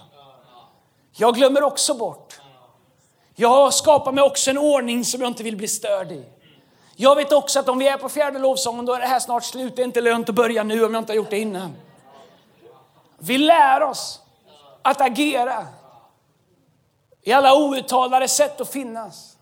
Jag 1.12 1.34
glömmer 1.34 1.62
också 1.62 1.94
bort. 1.94 2.40
Jag 3.34 3.74
skapar 3.74 4.12
mig 4.12 4.24
också 4.24 4.50
en 4.50 4.58
ordning 4.58 5.04
som 5.04 5.20
jag 5.20 5.30
inte 5.30 5.42
vill 5.42 5.56
bli 5.56 5.68
störd 5.68 6.12
i. 6.12 6.24
Jag 6.96 7.16
vet 7.16 7.32
också 7.32 7.58
att 7.60 7.68
om 7.68 7.78
vi 7.78 7.88
är 7.88 7.96
på 7.96 8.08
fjärde 8.08 8.38
lovsången 8.38 8.86
då 8.86 8.94
är 8.94 9.00
det 9.00 9.06
här 9.06 9.20
snart 9.20 9.44
slut. 9.44 9.76
Det 9.76 9.82
är 9.82 9.84
inte 9.84 10.00
lönt 10.00 10.28
att 10.28 10.34
börja 10.34 10.62
nu 10.62 10.84
om 10.84 10.94
jag 10.94 11.00
inte 11.00 11.12
har 11.12 11.16
gjort 11.16 11.30
det 11.30 11.38
innan. 11.38 11.76
Vi 13.18 13.38
lär 13.38 13.82
oss 13.82 14.20
att 14.82 15.00
agera 15.00 15.66
i 17.22 17.32
alla 17.32 17.54
outtalade 17.54 18.28
sätt 18.28 18.60
att 18.60 18.72
finnas. 18.72 19.36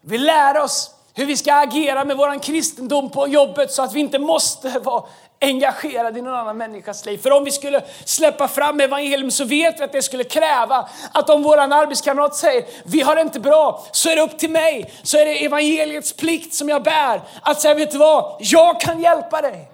Vi 0.00 0.18
lär 0.18 0.62
oss 0.62 0.94
hur 1.14 1.26
vi 1.26 1.36
ska 1.36 1.54
agera 1.54 2.04
med 2.04 2.16
vår 2.16 2.42
kristendom 2.42 3.10
på 3.10 3.28
jobbet 3.28 3.72
så 3.72 3.82
att 3.82 3.92
vi 3.92 4.00
inte 4.00 4.18
måste 4.18 4.78
vara 4.78 5.04
engagerad 5.40 6.16
i 6.16 6.22
någon 6.22 6.34
annan 6.34 6.56
människas 6.56 7.06
liv. 7.06 7.18
För 7.18 7.30
om 7.30 7.44
vi 7.44 7.50
skulle 7.50 7.82
släppa 8.04 8.48
fram 8.48 8.80
evangelium 8.80 9.30
så 9.30 9.44
vet 9.44 9.80
vi 9.80 9.84
att 9.84 9.92
det 9.92 10.02
skulle 10.02 10.24
kräva 10.24 10.88
att 11.12 11.30
om 11.30 11.42
våran 11.42 11.72
arbetskamrat 11.72 12.36
säger 12.36 12.64
vi 12.84 13.00
har 13.00 13.14
det 13.14 13.22
inte 13.22 13.40
bra, 13.40 13.86
så 13.92 14.10
är 14.10 14.16
det 14.16 14.22
upp 14.22 14.38
till 14.38 14.50
mig. 14.50 14.92
Så 15.02 15.18
är 15.18 15.24
det 15.24 15.44
evangeliets 15.44 16.12
plikt 16.12 16.54
som 16.54 16.68
jag 16.68 16.82
bär 16.82 17.20
att 17.42 17.60
säga, 17.60 17.74
vet 17.74 17.90
du 17.90 17.98
vad? 17.98 18.36
Jag 18.40 18.80
kan 18.80 19.00
hjälpa 19.00 19.42
dig. 19.42 19.70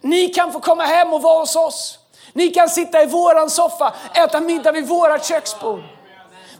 Ni 0.00 0.28
kan 0.28 0.52
få 0.52 0.60
komma 0.60 0.84
hem 0.84 1.14
och 1.14 1.22
vara 1.22 1.40
hos 1.40 1.56
oss. 1.56 1.98
Ni 2.32 2.48
kan 2.48 2.68
sitta 2.68 3.02
i 3.02 3.06
våran 3.06 3.50
soffa, 3.50 3.94
äta 4.14 4.40
middag 4.40 4.72
vid 4.72 4.88
vårat 4.88 5.26
köksbord. 5.26 5.82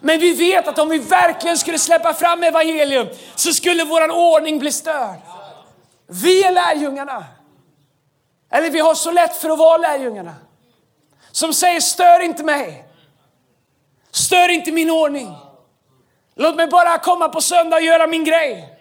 Men 0.01 0.19
vi 0.19 0.33
vet 0.33 0.67
att 0.67 0.79
om 0.79 0.89
vi 0.89 0.97
verkligen 0.97 1.57
skulle 1.57 1.79
släppa 1.79 2.13
fram 2.13 2.43
evangelium 2.43 3.07
så 3.35 3.53
skulle 3.53 3.83
våran 3.83 4.11
ordning 4.11 4.59
bli 4.59 4.71
störd. 4.71 5.19
Vi 6.07 6.43
är 6.43 6.51
lärjungarna. 6.51 7.25
Eller 8.55 8.69
vi 8.69 8.79
har 8.79 8.95
så 8.95 9.11
lätt 9.11 9.35
för 9.35 9.49
att 9.49 9.59
vara 9.59 9.77
lärjungarna. 9.77 10.35
Som 11.31 11.53
säger 11.53 11.79
stör 11.79 12.19
inte 12.19 12.43
mig. 12.43 12.85
Stör 14.11 14.49
inte 14.49 14.71
min 14.71 14.89
ordning. 14.89 15.35
Låt 16.35 16.55
mig 16.55 16.67
bara 16.67 16.97
komma 16.97 17.29
på 17.29 17.41
söndag 17.41 17.75
och 17.75 17.81
göra 17.81 18.07
min 18.07 18.23
grej. 18.23 18.79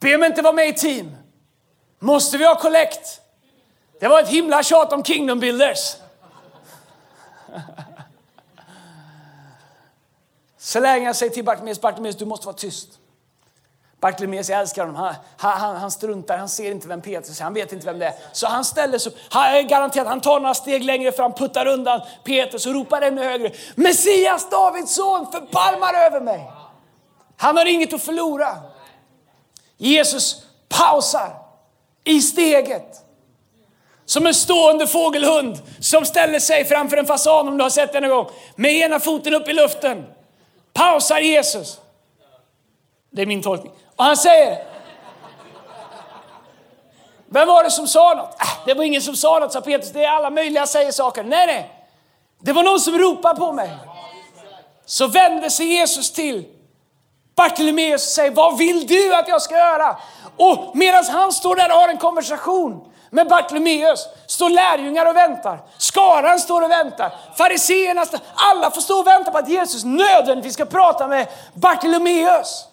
Be 0.00 0.18
mig 0.18 0.28
inte 0.28 0.42
vara 0.42 0.52
med 0.52 0.68
i 0.68 0.72
team. 0.72 1.16
Måste 1.98 2.38
vi 2.38 2.46
ha 2.46 2.54
kollekt? 2.60 3.20
Det 4.00 4.08
var 4.08 4.20
ett 4.20 4.28
himla 4.28 4.62
tjat 4.62 4.92
om 4.92 5.04
Kingdom 5.04 5.40
Builders. 5.40 5.96
Så 10.58 10.80
länge 10.80 11.06
jag 11.06 11.16
säger 11.16 11.32
till 11.32 11.44
Bartimeus, 11.44 11.80
Bartimeus 11.80 12.16
du 12.16 12.24
måste 12.24 12.46
vara 12.46 12.56
tyst. 12.56 12.99
Bartimeus, 14.00 14.48
jag 14.48 14.60
älskar 14.60 14.86
honom. 14.86 15.14
Han, 15.36 15.58
han, 15.58 15.76
han, 15.76 15.90
struntar, 15.90 16.38
han 16.38 16.48
ser 16.48 16.70
inte 16.70 16.88
vem 16.88 17.02
Petrus 17.02 17.40
är, 17.40 17.44
han 17.44 17.54
vet 17.54 17.72
inte 17.72 17.86
vem 17.86 17.98
det 17.98 18.06
är. 18.06 18.14
Så 18.32 18.46
han 18.46 18.64
ställer 18.64 18.98
sig 18.98 19.12
upp, 19.12 19.18
han 19.30 19.54
är 19.54 19.62
garanterat, 19.62 20.06
han 20.06 20.20
tar 20.20 20.40
några 20.40 20.54
steg 20.54 20.84
längre 20.84 21.12
fram, 21.12 21.32
puttar 21.32 21.66
undan 21.66 22.00
Petrus 22.24 22.66
och 22.66 22.72
ropar 22.72 23.02
ännu 23.02 23.24
högre. 23.24 23.52
Messias, 23.74 24.50
Davids 24.50 24.94
son, 24.94 25.32
förbarmar 25.32 25.94
över 26.06 26.20
mig. 26.20 26.50
Han 27.36 27.56
har 27.56 27.66
inget 27.66 27.92
att 27.92 28.02
förlora. 28.02 28.56
Jesus 29.76 30.44
pausar 30.68 31.32
i 32.04 32.20
steget. 32.20 32.96
Som 34.04 34.26
en 34.26 34.34
stående 34.34 34.86
fågelhund 34.86 35.58
som 35.80 36.04
ställer 36.04 36.38
sig 36.38 36.64
framför 36.64 36.96
en 36.96 37.06
fasan 37.06 37.48
om 37.48 37.56
du 37.56 37.62
har 37.62 37.70
sett 37.70 37.92
den 37.92 38.04
en 38.04 38.10
gång. 38.10 38.26
Med 38.56 38.72
ena 38.72 39.00
foten 39.00 39.34
upp 39.34 39.48
i 39.48 39.52
luften. 39.52 40.06
Pausar 40.72 41.20
Jesus. 41.20 41.80
Det 43.10 43.22
är 43.22 43.26
min 43.26 43.42
tolkning. 43.42 43.72
Och 44.00 44.06
han 44.06 44.16
säger, 44.16 44.58
vem 47.26 47.48
var 47.48 47.64
det 47.64 47.70
som 47.70 47.88
sa 47.88 48.14
något? 48.14 48.40
Äh, 48.40 48.66
det 48.66 48.74
var 48.74 48.84
ingen 48.84 49.02
som 49.02 49.16
sa 49.16 49.38
något, 49.38 49.52
sa 49.52 49.60
Petrus. 49.60 49.92
Det 49.92 50.04
är 50.04 50.08
alla 50.08 50.30
möjliga 50.30 50.66
säger 50.66 50.92
saker. 50.92 51.22
Nej, 51.22 51.46
nej. 51.46 51.86
Det 52.38 52.52
var 52.52 52.62
någon 52.62 52.80
som 52.80 52.98
ropade 52.98 53.40
på 53.40 53.52
mig. 53.52 53.70
Så 54.86 55.06
vände 55.06 55.50
sig 55.50 55.66
Jesus 55.66 56.12
till 56.12 56.44
Bartolomeus 57.36 58.06
och 58.06 58.12
säger, 58.12 58.30
vad 58.30 58.58
vill 58.58 58.86
du 58.86 59.14
att 59.14 59.28
jag 59.28 59.42
ska 59.42 59.54
göra? 59.54 59.96
Och 60.36 60.76
medan 60.76 61.04
han 61.04 61.32
står 61.32 61.56
där 61.56 61.70
och 61.70 61.76
har 61.76 61.88
en 61.88 61.98
konversation 61.98 62.92
med 63.10 63.28
Bartolomeus 63.28 64.08
står 64.26 64.50
lärjungar 64.50 65.06
och 65.06 65.16
väntar. 65.16 65.60
Skaran 65.78 66.40
står 66.40 66.62
och 66.62 66.70
väntar. 66.70 67.12
Fariseerna, 67.38 68.06
alla 68.34 68.70
får 68.70 68.80
stå 68.80 68.98
och 68.98 69.06
vänta 69.06 69.30
på 69.30 69.38
att 69.38 69.48
Jesus 69.48 69.84
nödvändigtvis 69.84 70.54
ska 70.54 70.64
prata 70.64 71.06
med 71.06 71.26
Bartolomeus. 71.54 72.69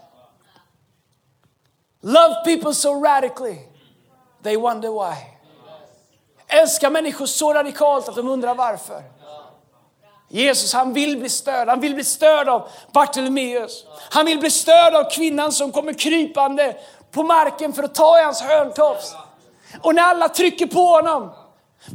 Love 2.01 2.44
people 2.46 2.74
so 2.74 3.01
radically, 3.01 3.60
they 4.44 4.58
wonder 4.58 4.89
why. 4.89 5.16
Älskar 6.48 6.89
människor 6.89 7.25
så 7.25 7.54
radikalt 7.54 8.10
att 8.10 8.16
de 8.16 8.27
undrar 8.27 8.56
varför. 8.56 9.04
Jesus 10.30 10.74
han 10.74 10.94
vill 10.94 11.20
bli 11.20 11.30
störd. 11.30 11.68
Han 11.68 11.80
vill 11.80 11.94
bli 11.94 12.04
störd 12.04 12.50
av 12.50 12.70
Bartolomeus. 12.94 13.86
Han 14.10 14.25
vill 14.25 14.39
bli 14.39 14.51
störd 14.51 14.96
av 14.96 15.10
kvinnan 15.10 15.51
som 15.51 15.72
kommer 15.72 15.94
krypande 15.94 16.77
på 17.12 17.24
marken 17.24 17.74
för 17.74 17.84
att 17.84 17.96
ta 17.96 18.20
i 18.20 18.24
hans 18.24 18.42
hörntofs. 18.42 19.16
Och 19.82 19.96
när 19.96 20.04
alla 20.04 20.30
trycker 20.30 20.68
på 20.68 20.86
honom 20.86 21.32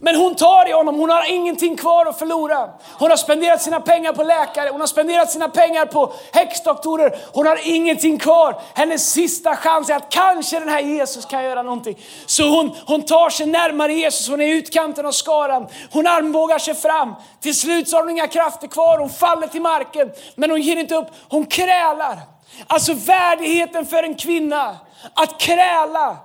men 0.01 0.17
hon 0.17 0.35
tar 0.35 0.69
i 0.69 0.73
honom, 0.73 0.99
hon 0.99 1.11
har 1.11 1.31
ingenting 1.31 1.77
kvar 1.77 2.07
att 2.07 2.19
förlora. 2.19 2.71
Hon 2.99 3.11
har 3.11 3.17
spenderat 3.17 3.63
sina 3.63 3.81
pengar 3.81 4.13
på 4.13 4.23
läkare, 4.23 4.69
hon 4.71 4.81
har 4.81 4.87
spenderat 4.87 5.31
sina 5.31 5.49
pengar 5.49 5.87
på 5.87 6.13
häxdoktorer. 6.33 7.19
Hon 7.33 7.47
har 7.47 7.59
ingenting 7.63 8.19
kvar. 8.19 8.61
Hennes 8.75 9.11
sista 9.13 9.57
chans 9.57 9.91
är 9.91 9.97
att 9.97 10.11
kanske 10.11 10.59
den 10.59 10.69
här 10.69 10.81
Jesus 10.81 11.25
kan 11.25 11.45
göra 11.45 11.63
någonting. 11.63 11.99
Så 12.27 12.49
hon, 12.49 12.77
hon 12.87 13.03
tar 13.03 13.31
sig 13.31 13.47
närmare 13.47 13.93
Jesus, 13.93 14.29
hon 14.29 14.41
är 14.41 14.47
i 14.47 14.51
utkanten 14.51 15.07
av 15.07 15.13
skaran. 15.13 15.67
Hon 15.91 16.07
armbågar 16.07 16.59
sig 16.59 16.75
fram. 16.75 17.15
Till 17.41 17.59
slut 17.59 17.89
så 17.89 17.97
har 17.97 18.03
hon 18.03 18.11
inga 18.11 18.29
krafter 18.29 18.69
kvar, 18.69 18.99
hon 18.99 19.11
faller 19.11 19.47
till 19.47 19.63
marken. 19.63 20.11
Men 20.35 20.51
hon 20.51 20.61
ger 20.61 20.77
inte 20.77 20.95
upp, 20.95 21.09
hon 21.29 21.47
krälar. 21.47 22.19
Alltså 22.67 22.93
värdigheten 22.95 23.87
för 23.87 24.03
en 24.03 24.15
kvinna, 24.15 24.77
att 25.15 25.41
kräla 25.41 26.17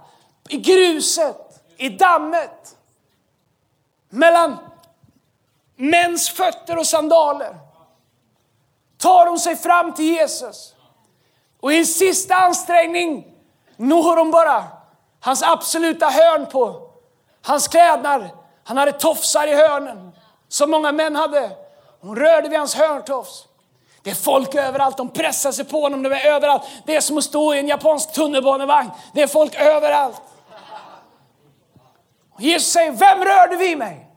i 0.49 0.57
gruset, 0.57 1.37
i 1.77 1.89
dammet 1.89 2.76
mellan 4.09 4.57
mäns 5.75 6.29
fötter 6.29 6.77
och 6.77 6.87
sandaler 6.87 7.55
tar 8.97 9.27
hon 9.27 9.39
sig 9.39 9.55
fram 9.55 9.93
till 9.93 10.05
Jesus. 10.05 10.73
Och 11.59 11.73
i 11.73 11.77
en 11.77 11.85
sista 11.85 12.35
ansträngning 12.35 13.27
når 13.77 14.17
hon 14.17 14.31
bara 14.31 14.63
hans 15.19 15.43
absoluta 15.43 16.05
hörn 16.05 16.45
på 16.45 16.89
hans 17.41 17.67
klädnad. 17.67 18.29
Han 18.63 18.77
hade 18.77 18.91
tofsar 18.91 19.47
i 19.47 19.55
hörnen, 19.55 20.11
som 20.47 20.71
många 20.71 20.91
män 20.91 21.15
hade. 21.15 21.51
Hon 22.01 22.15
rörde 22.15 22.49
vid 22.49 22.59
hans 22.59 22.75
hörntofs. 22.75 23.47
Det 24.01 24.09
är 24.09 24.15
folk 24.15 24.55
överallt, 24.55 24.97
de 24.97 25.09
pressar 25.09 25.51
sig 25.51 25.65
på 25.65 25.81
honom, 25.81 26.03
de 26.03 26.11
är 26.11 26.25
överallt. 26.25 26.63
Det 26.85 26.95
är 26.95 27.01
som 27.01 27.17
att 27.17 27.23
stå 27.23 27.53
i 27.53 27.59
en 27.59 27.67
japansk 27.67 28.13
tunnelbanevagn. 28.13 28.89
Det 29.13 29.21
är 29.21 29.27
folk 29.27 29.55
överallt. 29.55 30.21
Och 32.37 32.43
Jesus 32.43 32.71
säger, 32.71 32.91
vem 32.91 33.25
rörde 33.25 33.55
vid 33.55 33.77
mig? 33.77 34.07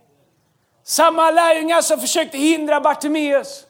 Samma 0.85 1.31
lärjungar 1.31 1.83
som 1.83 2.01
försökte 2.01 2.39
hindra 2.39 2.81
Bartimeus 2.81 3.67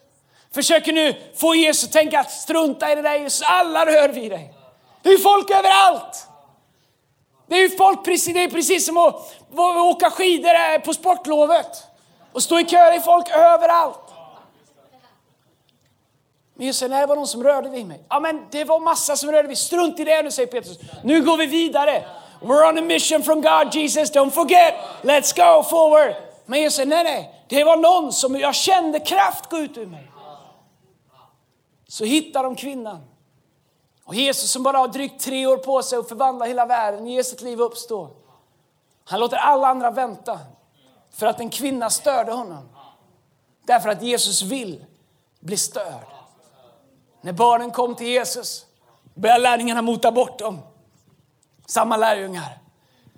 försöker 0.54 0.92
nu 0.92 1.14
få 1.36 1.54
Jesus 1.54 1.84
att 1.84 1.92
tänka 1.92 2.20
att 2.20 2.30
strunta 2.30 2.92
i 2.92 2.94
det 2.94 3.02
där 3.02 3.18
Jesus, 3.18 3.42
alla 3.44 3.86
rör 3.86 4.08
vid 4.08 4.30
dig. 4.30 4.54
Det 5.02 5.08
är 5.08 5.18
folk 5.18 5.50
överallt. 5.50 6.26
Det 7.46 7.56
är 7.56 7.68
folk 7.68 8.04
precis, 8.04 8.34
det 8.34 8.42
är 8.42 8.50
precis 8.50 8.86
som 8.86 8.96
att, 8.96 9.36
åka 9.76 10.10
skidor 10.10 10.54
eh, 10.54 10.80
på 10.84 10.94
sportlovet 10.94 11.84
och 12.32 12.42
stå 12.42 12.58
i 12.58 12.64
kö, 12.64 12.90
det 12.90 12.96
är 12.96 13.00
folk 13.00 13.28
överallt. 13.30 14.00
Men 16.54 16.66
Jesus 16.66 16.78
säger, 16.78 16.90
nej 16.90 17.00
det 17.00 17.06
var 17.06 17.16
någon 17.16 17.26
som 17.26 17.44
rörde 17.44 17.68
vid 17.68 17.86
mig. 17.86 18.00
Ja 18.08 18.20
men 18.20 18.46
det 18.50 18.64
var 18.64 18.80
massa 18.80 19.16
som 19.16 19.32
rörde 19.32 19.48
vid 19.48 19.58
Strunt 19.58 20.00
i 20.00 20.04
det 20.04 20.22
nu 20.22 20.30
säger 20.30 20.48
Petrus. 20.48 20.78
Nu 21.04 21.22
går 21.22 21.36
vi 21.36 21.46
vidare. 21.46 22.04
We're 22.40 22.68
on 22.68 22.78
a 22.78 22.82
mission 22.82 23.22
from 23.22 23.40
God 23.40 23.74
Jesus, 23.74 24.10
don't 24.10 24.30
forget. 24.30 24.74
Let's 25.02 25.32
go 25.32 25.62
forward. 25.62 26.14
Men 26.46 26.60
Jesus 26.60 26.76
säger, 26.76 26.88
nej, 26.88 27.04
nej, 27.04 27.44
det 27.48 27.64
var 27.64 27.76
någon 27.76 28.12
som 28.12 28.36
jag 28.36 28.54
kände 28.54 29.00
kraft 29.00 29.50
gå 29.50 29.58
ut 29.58 29.78
ur 29.78 29.86
mig. 29.86 30.10
Så 31.88 32.04
hittar 32.04 32.42
de 32.42 32.56
kvinnan. 32.56 33.00
Och 34.04 34.14
Jesus 34.14 34.50
som 34.50 34.62
bara 34.62 34.78
har 34.78 34.88
drygt 34.88 35.20
tre 35.20 35.46
år 35.46 35.56
på 35.56 35.82
sig 35.82 35.98
att 35.98 36.08
förvandla 36.08 36.44
hela 36.44 36.66
världen, 36.66 37.06
ge 37.06 37.24
sitt 37.24 37.40
liv 37.40 37.60
uppstå. 37.60 38.10
Han 39.04 39.20
låter 39.20 39.36
alla 39.36 39.68
andra 39.68 39.90
vänta 39.90 40.38
för 41.10 41.26
att 41.26 41.40
en 41.40 41.50
kvinna 41.50 41.90
störde 41.90 42.32
honom. 42.32 42.68
Därför 43.66 43.88
att 43.88 44.02
Jesus 44.02 44.42
vill 44.42 44.84
bli 45.40 45.56
störd. 45.56 46.06
När 47.20 47.32
barnen 47.32 47.70
kom 47.70 47.94
till 47.94 48.06
Jesus 48.06 48.66
började 49.14 49.40
lärningarna 49.40 49.82
mota 49.82 50.12
bort 50.12 50.38
dem. 50.38 50.58
Samma 51.70 51.96
lärjungar. 51.96 52.58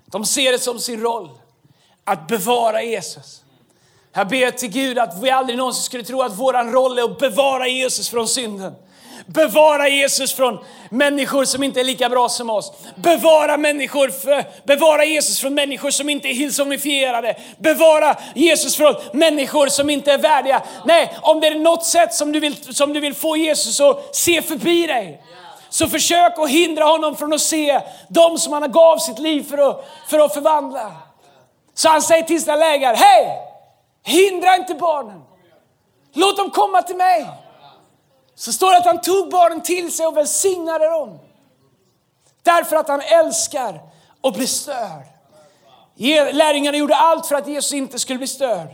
De 0.06 0.24
ser 0.24 0.52
det 0.52 0.58
som 0.58 0.78
sin 0.78 1.00
roll 1.00 1.30
att 2.04 2.28
bevara 2.28 2.82
Jesus. 2.82 3.42
Jag 4.12 4.28
ber 4.28 4.50
till 4.50 4.68
Gud 4.68 4.98
att 4.98 5.22
vi 5.22 5.30
aldrig 5.30 5.58
någonsin 5.58 5.82
skulle 5.82 6.04
tro 6.04 6.22
att 6.22 6.38
vår 6.38 6.72
roll 6.72 6.98
är 6.98 7.02
att 7.02 7.18
bevara 7.18 7.68
Jesus 7.68 8.08
från 8.08 8.28
synden. 8.28 8.74
Bevara 9.26 9.88
Jesus 9.88 10.32
från 10.32 10.58
människor 10.90 11.44
som 11.44 11.62
inte 11.62 11.80
är 11.80 11.84
lika 11.84 12.08
bra 12.08 12.28
som 12.28 12.50
oss. 12.50 12.72
Bevara, 12.96 13.56
människor 13.56 14.08
för, 14.08 14.44
bevara 14.66 15.04
Jesus 15.04 15.40
från 15.40 15.54
människor 15.54 15.90
som 15.90 16.10
inte 16.10 16.28
är 16.28 16.34
hillsonifierade. 16.34 17.36
Bevara 17.58 18.16
Jesus 18.34 18.76
från 18.76 18.94
människor 19.12 19.66
som 19.66 19.90
inte 19.90 20.12
är 20.12 20.18
värdiga. 20.18 20.62
Nej, 20.84 21.18
om 21.22 21.40
det 21.40 21.46
är 21.46 21.54
något 21.54 21.84
sätt 21.84 22.14
som 22.14 22.32
du 22.32 22.40
vill, 22.40 22.74
som 22.74 22.92
du 22.92 23.00
vill 23.00 23.14
få 23.14 23.36
Jesus 23.36 23.80
att 23.80 24.16
se 24.16 24.42
förbi 24.42 24.86
dig. 24.86 25.22
Så 25.72 25.88
försök 25.88 26.38
att 26.38 26.48
hindra 26.50 26.84
honom 26.84 27.16
från 27.16 27.32
att 27.32 27.40
se 27.40 27.80
de 28.08 28.38
som 28.38 28.52
han 28.52 28.72
gav 28.72 28.98
sitt 28.98 29.18
liv 29.18 29.42
för 29.42 29.58
att, 29.70 29.84
för 30.08 30.18
att 30.18 30.34
förvandla. 30.34 30.92
Så 31.74 31.88
han 31.88 32.02
säger 32.02 32.22
till 32.22 32.40
sina 32.40 32.56
lägare, 32.56 32.96
hej! 32.96 33.38
Hindra 34.02 34.56
inte 34.56 34.74
barnen. 34.74 35.22
Låt 36.12 36.36
dem 36.36 36.50
komma 36.50 36.82
till 36.82 36.96
mig. 36.96 37.26
Så 38.34 38.52
står 38.52 38.70
det 38.70 38.78
att 38.78 38.86
han 38.86 39.00
tog 39.00 39.30
barnen 39.30 39.62
till 39.62 39.92
sig 39.92 40.06
och 40.06 40.16
välsignade 40.16 40.88
dem. 40.88 41.18
Därför 42.42 42.76
att 42.76 42.88
han 42.88 43.00
älskar 43.00 43.80
och 44.20 44.32
blir 44.32 44.46
störd. 44.46 45.06
Lärjungarna 46.32 46.76
gjorde 46.76 46.96
allt 46.96 47.26
för 47.26 47.34
att 47.34 47.48
Jesus 47.48 47.72
inte 47.72 47.98
skulle 47.98 48.18
bli 48.18 48.28
störd. 48.28 48.68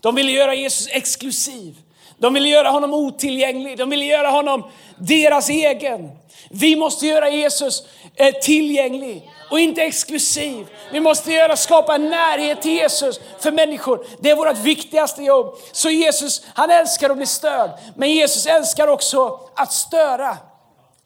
De 0.00 0.14
ville 0.14 0.32
göra 0.32 0.54
Jesus 0.54 0.88
exklusiv. 0.90 1.83
De 2.18 2.34
ville 2.34 2.48
göra 2.48 2.68
honom 2.68 2.94
otillgänglig. 2.94 3.78
De 3.78 3.90
ville 3.90 4.04
göra 4.04 4.28
honom 4.28 4.70
deras 4.98 5.48
egen. 5.48 6.10
Vi 6.50 6.76
måste 6.76 7.06
göra 7.06 7.30
Jesus 7.30 7.82
eh, 8.14 8.34
tillgänglig 8.34 9.30
och 9.50 9.60
inte 9.60 9.82
exklusiv. 9.82 10.66
Vi 10.92 11.00
måste 11.00 11.32
göra, 11.32 11.56
skapa 11.56 11.94
en 11.94 12.10
närhet 12.10 12.62
till 12.62 12.72
Jesus 12.72 13.20
för 13.40 13.52
människor. 13.52 14.06
Det 14.20 14.30
är 14.30 14.36
vårt 14.36 14.58
viktigaste 14.58 15.22
jobb. 15.22 15.58
Så 15.72 15.90
Jesus, 15.90 16.42
han 16.54 16.70
älskar 16.70 17.10
att 17.10 17.16
bli 17.16 17.26
störd. 17.26 17.70
Men 17.96 18.10
Jesus 18.10 18.46
älskar 18.46 18.88
också 18.88 19.40
att 19.56 19.72
störa. 19.72 20.36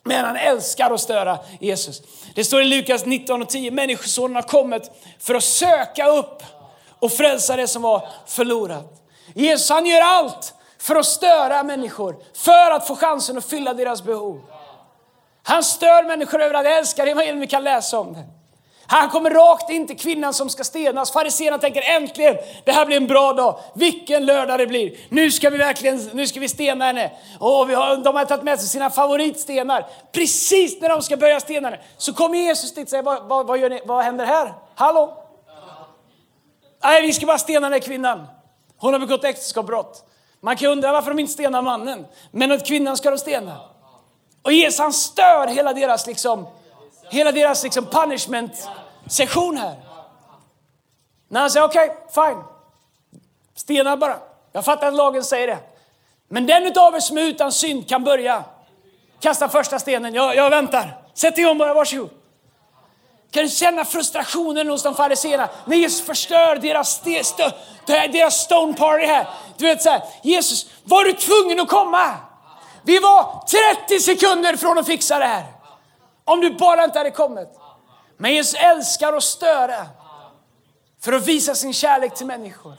Men 0.04 0.24
han 0.24 0.36
älskar 0.36 0.90
att 0.90 1.00
störa 1.00 1.38
Jesus. 1.60 2.02
Det 2.34 2.44
står 2.44 2.62
i 2.62 2.64
Lukas 2.64 3.06
19 3.06 3.42
och 3.42 3.48
10, 3.48 3.70
människosonen 3.70 4.34
har 4.34 4.42
kommit 4.42 4.90
för 5.20 5.34
att 5.34 5.44
söka 5.44 6.08
upp 6.08 6.42
och 6.98 7.12
frälsa 7.12 7.56
det 7.56 7.68
som 7.68 7.82
var 7.82 8.08
förlorat. 8.26 9.04
Jesus 9.34 9.70
han 9.70 9.86
gör 9.86 10.00
allt 10.00 10.54
för 10.80 10.96
att 10.96 11.06
störa 11.06 11.62
människor, 11.62 12.16
för 12.34 12.70
att 12.70 12.86
få 12.86 12.96
chansen 12.96 13.38
att 13.38 13.44
fylla 13.44 13.74
deras 13.74 14.02
behov. 14.02 14.40
Han 15.42 15.64
stör 15.64 16.04
människor 16.04 16.42
över 16.42 16.54
att 16.54 16.66
älska 16.66 17.02
evangelium, 17.02 17.40
vi 17.40 17.46
kan 17.46 17.64
läsa 17.64 17.98
om 17.98 18.12
det. 18.12 18.24
Han 18.90 19.08
kommer 19.08 19.30
rakt 19.30 19.70
in 19.70 19.86
till 19.86 19.98
kvinnan 19.98 20.34
som 20.34 20.48
ska 20.48 20.64
stenas. 20.64 21.12
Fariséerna 21.12 21.58
tänker 21.58 21.82
äntligen, 21.82 22.36
det 22.64 22.72
här 22.72 22.86
blir 22.86 22.96
en 22.96 23.06
bra 23.06 23.32
dag. 23.32 23.58
Vilken 23.74 24.26
lördag 24.26 24.58
det 24.58 24.66
blir. 24.66 24.98
Nu 25.08 25.30
ska 25.30 25.50
vi 25.50 25.58
verkligen 25.58 26.10
nu 26.12 26.26
ska 26.26 26.40
vi 26.40 26.48
stena 26.48 26.84
henne. 26.84 27.10
Och 27.38 27.70
vi 27.70 27.74
har, 27.74 27.96
de 27.96 28.16
har 28.16 28.24
tagit 28.24 28.44
med 28.44 28.60
sig 28.60 28.68
sina 28.68 28.90
favoritstenar. 28.90 29.86
Precis 30.12 30.80
när 30.80 30.88
de 30.88 31.02
ska 31.02 31.16
börja 31.16 31.40
stena 31.40 31.68
henne 31.68 31.82
så 31.96 32.12
kommer 32.12 32.38
Jesus 32.38 32.74
dit 32.74 32.84
och 32.84 32.90
säger, 32.90 33.02
vad, 33.02 33.24
vad, 33.24 33.46
vad, 33.46 33.58
gör 33.58 33.70
ni? 33.70 33.80
vad 33.84 34.04
händer 34.04 34.26
här? 34.26 34.54
Hallå? 34.74 35.24
Nej, 36.84 37.02
vi 37.02 37.12
ska 37.12 37.26
bara 37.26 37.38
stena 37.38 37.60
den 37.60 37.72
här 37.72 37.80
kvinnan. 37.80 38.26
Hon 38.78 38.92
har 38.92 39.00
begått 39.00 39.24
äktenskapsbrott. 39.24 40.07
Man 40.40 40.56
kan 40.56 40.70
undra 40.70 40.92
varför 40.92 41.10
de 41.10 41.18
inte 41.18 41.32
stenar 41.32 41.62
mannen. 41.62 42.06
Men 42.30 42.52
åt 42.52 42.66
kvinnan 42.66 42.96
ska 42.96 43.10
de 43.10 43.18
stena. 43.18 43.60
Och 44.42 44.52
Jesus 44.52 44.78
han 44.78 44.92
stör 44.92 45.46
hela 45.46 45.72
deras, 45.72 46.06
liksom, 46.06 46.46
hela 47.10 47.32
deras 47.32 47.62
liksom 47.62 47.86
punishment-session 47.86 49.56
här. 49.56 49.76
När 51.28 51.40
han 51.40 51.50
säger 51.50 51.66
okej, 51.66 51.90
okay, 51.90 52.32
fine. 52.32 52.42
Stena 53.54 53.96
bara. 53.96 54.18
Jag 54.52 54.64
fattar 54.64 54.88
att 54.88 54.94
lagen 54.94 55.24
säger 55.24 55.46
det. 55.46 55.58
Men 56.28 56.46
den 56.46 56.66
utav 56.66 56.94
er 56.94 57.00
som 57.00 57.18
är 57.18 57.22
utan 57.22 57.52
synd 57.52 57.88
kan 57.88 58.04
börja. 58.04 58.44
Kasta 59.20 59.48
första 59.48 59.78
stenen. 59.78 60.14
Jag, 60.14 60.36
jag 60.36 60.50
väntar. 60.50 61.02
Sätt 61.14 61.38
igång 61.38 61.58
bara, 61.58 61.74
varsågod. 61.74 62.10
Kan 63.30 63.42
du 63.42 63.48
känna 63.48 63.84
frustrationen 63.84 64.68
hos 64.68 64.82
de 64.82 64.94
fariséerna 64.94 65.48
när 65.64 65.76
Jesus 65.76 66.06
förstör 66.06 66.56
deras, 66.56 67.06
st 67.06 67.44
deras 67.86 68.44
stone 68.44 68.74
party 68.74 69.06
här? 69.06 69.26
Du 69.56 69.64
vet 69.64 69.82
så 69.82 69.90
här, 69.90 70.02
Jesus, 70.22 70.66
var 70.84 71.04
du 71.04 71.12
tvungen 71.12 71.60
att 71.60 71.68
komma? 71.68 72.14
Vi 72.82 72.98
var 72.98 73.44
30 73.86 74.00
sekunder 74.00 74.56
från 74.56 74.78
att 74.78 74.86
fixa 74.86 75.18
det 75.18 75.24
här. 75.24 75.44
Om 76.24 76.40
du 76.40 76.50
bara 76.50 76.84
inte 76.84 76.98
hade 76.98 77.10
kommit. 77.10 77.48
Men 78.16 78.34
Jesus 78.34 78.54
älskar 78.54 79.12
att 79.12 79.22
störa 79.22 79.86
för 81.04 81.12
att 81.12 81.26
visa 81.26 81.54
sin 81.54 81.72
kärlek 81.72 82.14
till 82.14 82.26
människor. 82.26 82.74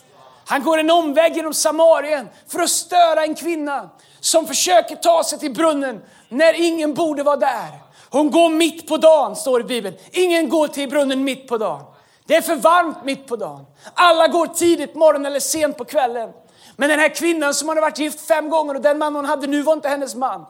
Han 0.45 0.63
går 0.63 0.77
en 0.77 0.91
omväg 0.91 1.35
genom 1.35 1.53
Samarien 1.53 2.29
för 2.47 2.59
att 2.59 2.69
störa 2.69 3.23
en 3.23 3.35
kvinna 3.35 3.89
som 4.19 4.47
försöker 4.47 4.95
ta 4.95 5.23
sig 5.23 5.39
till 5.39 5.53
brunnen 5.53 6.01
när 6.29 6.53
ingen 6.53 6.93
borde 6.93 7.23
vara 7.23 7.37
där. 7.37 7.88
Hon 8.09 8.31
går 8.31 8.49
mitt 8.49 8.87
på 8.87 8.97
dagen, 8.97 9.35
står 9.35 9.59
det 9.59 9.65
i 9.65 9.67
Bibeln. 9.67 9.95
Ingen 10.11 10.49
går 10.49 10.67
till 10.67 10.89
brunnen 10.89 11.23
mitt 11.23 11.47
på 11.47 11.57
dagen. 11.57 11.81
Det 12.25 12.35
är 12.35 12.41
för 12.41 12.55
varmt 12.55 13.03
mitt 13.03 13.27
på 13.27 13.35
dagen. 13.35 13.65
Alla 13.93 14.27
går 14.27 14.47
tidigt 14.47 14.95
morgon 14.95 15.25
eller 15.25 15.39
sent 15.39 15.77
på 15.77 15.85
kvällen. 15.85 16.29
Men 16.75 16.89
den 16.89 16.99
här 16.99 17.15
kvinnan 17.15 17.53
som 17.53 17.69
hade 17.69 17.81
varit 17.81 17.99
gift 17.99 18.21
fem 18.21 18.49
gånger 18.49 18.75
och 18.75 18.81
den 18.81 18.97
man 18.97 19.15
hon 19.15 19.25
hade 19.25 19.47
nu 19.47 19.61
var 19.61 19.73
inte 19.73 19.89
hennes 19.89 20.15
man. 20.15 20.45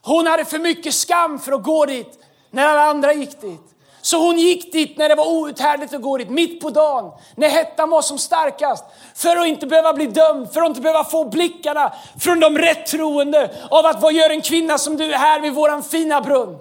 Hon 0.00 0.26
hade 0.26 0.44
för 0.44 0.58
mycket 0.58 0.94
skam 0.94 1.38
för 1.38 1.52
att 1.52 1.62
gå 1.62 1.86
dit 1.86 2.18
när 2.50 2.68
alla 2.68 2.82
andra 2.82 3.12
gick 3.12 3.40
dit. 3.40 3.74
Så 4.08 4.16
hon 4.16 4.38
gick 4.38 4.72
dit 4.72 4.96
när 4.96 5.08
det 5.08 5.14
var 5.14 5.26
outhärdligt 5.26 5.94
att 5.94 6.02
gå 6.02 6.16
dit, 6.18 6.30
mitt 6.30 6.60
på 6.60 6.70
dagen, 6.70 7.12
när 7.34 7.48
hettan 7.48 7.90
var 7.90 8.02
som 8.02 8.18
starkast. 8.18 8.84
För 9.14 9.36
att 9.36 9.46
inte 9.46 9.66
behöva 9.66 9.92
bli 9.92 10.06
dömd, 10.06 10.52
för 10.52 10.62
att 10.62 10.68
inte 10.68 10.80
behöva 10.80 11.04
få 11.04 11.24
blickarna 11.24 11.92
från 12.20 12.40
de 12.40 12.58
rättroende 12.58 13.50
av 13.70 13.86
att 13.86 14.02
vad 14.02 14.12
gör 14.12 14.30
en 14.30 14.40
kvinna 14.40 14.78
som 14.78 14.96
du 14.96 15.12
är 15.12 15.18
här 15.18 15.40
vid 15.40 15.52
våran 15.52 15.82
fina 15.82 16.20
brunn? 16.20 16.58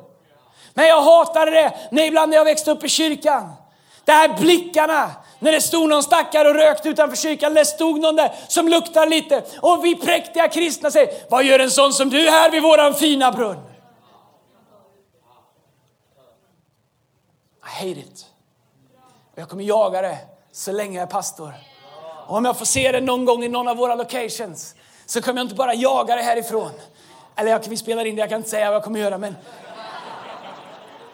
Men 0.73 0.87
jag 0.87 1.01
hatade 1.01 1.51
det 1.51 1.73
när 1.91 2.03
ibland 2.03 2.29
när 2.29 2.37
jag 2.37 2.45
växte 2.45 2.71
upp 2.71 2.83
i 2.83 2.89
kyrkan. 2.89 3.51
De 4.05 4.11
här 4.11 4.29
blickarna, 4.39 5.11
när 5.39 5.51
det 5.51 5.61
stod 5.61 5.89
någon 5.89 6.03
stackare 6.03 6.49
och 6.49 6.55
rökte 6.55 6.89
utanför 6.89 7.17
kyrkan, 7.17 7.51
eller 7.51 7.63
stod 7.63 7.99
någon 7.99 8.15
där 8.15 8.31
som 8.47 8.67
luktar 8.67 9.05
lite. 9.05 9.43
Och 9.61 9.85
vi 9.85 9.95
präktiga 9.95 10.47
kristna 10.47 10.91
säger, 10.91 11.09
vad 11.29 11.43
gör 11.43 11.59
en 11.59 11.71
sån 11.71 11.93
som 11.93 12.09
du 12.09 12.29
här 12.29 12.51
vid 12.51 12.61
våran 12.61 12.93
fina 12.93 13.31
brunn? 13.31 13.66
Hate 17.77 17.99
it. 17.99 18.25
Och 19.33 19.39
jag 19.41 19.49
kommer 19.49 19.63
jaga 19.63 20.01
det 20.01 20.17
så 20.51 20.71
länge 20.71 20.97
jag 20.97 21.03
är 21.03 21.11
pastor. 21.11 21.53
Och 22.27 22.37
om 22.37 22.45
jag 22.45 22.57
får 22.57 22.65
se 22.65 22.91
det 22.91 23.01
någon 23.01 23.25
gång 23.25 23.43
i 23.43 23.47
någon 23.47 23.67
av 23.67 23.77
våra 23.77 23.95
locations 23.95 24.75
så 25.05 25.21
kommer 25.21 25.39
jag 25.39 25.45
inte 25.45 25.55
bara 25.55 25.73
jaga 25.73 26.15
det 26.15 26.21
härifrån. 26.21 26.71
Eller 27.35 27.51
jag, 27.51 27.67
vi 27.69 27.77
spelar 27.77 28.05
in 28.05 28.15
det, 28.15 28.19
jag 28.19 28.29
kan 28.29 28.37
inte 28.37 28.49
säga 28.49 28.65
vad 28.65 28.75
jag 28.75 28.83
kommer 28.83 28.99
göra 28.99 29.17
men 29.17 29.35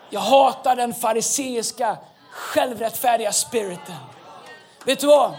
jag 0.10 0.20
hatar 0.20 0.76
den 0.76 0.94
fariseiska 0.94 1.98
självrättfärdiga 2.32 3.32
spiriten. 3.32 3.96
Vet 4.86 5.00
du 5.00 5.08
vad? 5.08 5.34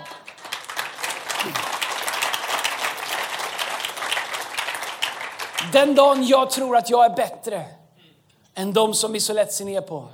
Den 5.73 5.95
dagen 5.95 6.27
jag 6.27 6.51
tror 6.51 6.77
att 6.77 6.91
jag 6.91 7.05
är 7.05 7.17
bättre 7.17 7.65
än 8.55 8.73
de 8.73 8.95
som 8.95 9.13
vi 9.13 9.21
så 9.21 9.33
lätt 9.33 9.53
ser 9.53 9.65
ner 9.65 9.81
på 9.81 10.09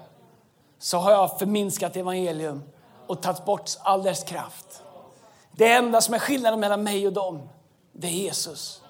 så 0.83 0.99
har 0.99 1.13
jag 1.13 1.39
förminskat 1.39 1.97
evangelium 1.97 2.63
och 3.07 3.23
tagit 3.23 3.45
bort 3.45 3.71
all 3.83 4.03
dess 4.03 4.25
kraft. 4.25 4.83
Det 5.53 5.73
enda 5.73 6.01
som 6.01 6.15
är 6.15 6.19
skillnaden 6.19 6.61
mellan 6.61 6.83
mig 6.83 7.07
och 7.07 7.13
dem, 7.13 7.49
det 7.93 8.07
är 8.07 8.11
Jesus. 8.11 8.83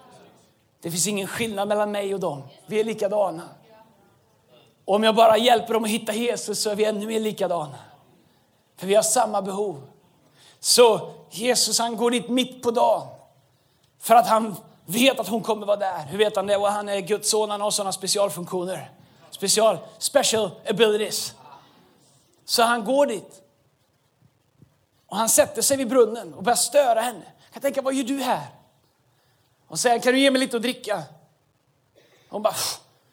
Det 0.80 0.90
finns 0.90 1.06
ingen 1.06 1.26
skillnad 1.26 1.68
mellan 1.68 1.90
mig 1.90 2.14
och 2.14 2.20
dem. 2.20 2.42
Vi 2.66 2.80
är 2.80 2.84
likadana. 2.84 3.42
Och 4.84 4.94
om 4.94 5.04
jag 5.04 5.14
bara 5.14 5.36
hjälper 5.36 5.74
dem 5.74 5.84
att 5.84 5.90
hitta 5.90 6.14
Jesus 6.14 6.62
så 6.62 6.70
är 6.70 6.74
vi 6.74 6.84
ännu 6.84 7.06
mer 7.06 7.20
likadana. 7.20 7.78
För 8.76 8.86
vi 8.86 8.94
har 8.94 9.02
samma 9.02 9.42
behov. 9.42 9.82
Så 10.60 11.10
Jesus 11.30 11.78
han 11.78 11.96
går 11.96 12.10
dit 12.10 12.28
mitt 12.28 12.62
på 12.62 12.70
dagen. 12.70 13.06
För 13.98 14.14
att 14.14 14.28
han 14.28 14.56
vet 14.86 15.20
att 15.20 15.28
hon 15.28 15.40
kommer 15.40 15.66
vara 15.66 15.76
där. 15.76 16.06
Hur 16.06 16.18
vet 16.18 16.36
han 16.36 16.46
det? 16.46 16.56
Och 16.56 16.68
han 16.68 16.88
är 16.88 17.00
Guds 17.00 17.30
son, 17.30 17.50
han 17.50 17.60
har 17.60 17.70
sådana 17.70 17.92
specialfunktioner. 17.92 18.90
Special, 19.30 19.78
special 19.98 20.50
abilities. 20.68 21.34
Så 22.50 22.62
han 22.62 22.84
går 22.84 23.06
dit. 23.06 23.42
Och 25.06 25.16
han 25.16 25.28
sätter 25.28 25.62
sig 25.62 25.76
vid 25.76 25.88
brunnen 25.88 26.34
och 26.34 26.42
börjar 26.42 26.56
störa 26.56 27.00
henne. 27.00 27.22
Jag 27.44 27.52
kan 27.52 27.62
tänka, 27.62 27.82
vad 27.82 27.94
gör 27.94 28.04
du 28.04 28.18
här? 28.18 28.46
Och 29.66 29.78
säger, 29.78 29.98
kan 29.98 30.12
du 30.12 30.18
ge 30.18 30.30
mig 30.30 30.40
lite 30.40 30.56
att 30.56 30.62
dricka? 30.62 31.02
Hon 32.28 32.42
bara, 32.42 32.54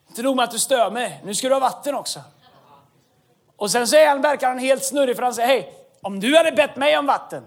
inte 0.07 0.21
nog 0.21 0.35
med 0.35 0.43
att 0.43 0.51
du 0.51 0.59
stör 0.59 0.91
mig, 0.91 1.21
nu 1.23 1.35
ska 1.35 1.47
du 1.47 1.55
ha 1.55 1.59
vatten 1.59 1.95
också. 1.95 2.21
Och 3.55 3.71
sen 3.71 3.87
så 3.87 4.05
han, 4.05 4.21
verkar 4.21 4.47
han 4.47 4.59
helt 4.59 4.83
snurrig 4.83 5.15
för 5.15 5.23
han 5.23 5.33
säger, 5.33 5.47
hej, 5.47 5.73
om 6.01 6.19
du 6.19 6.37
hade 6.37 6.51
bett 6.51 6.75
mig 6.75 6.97
om 6.97 7.05
vatten, 7.05 7.43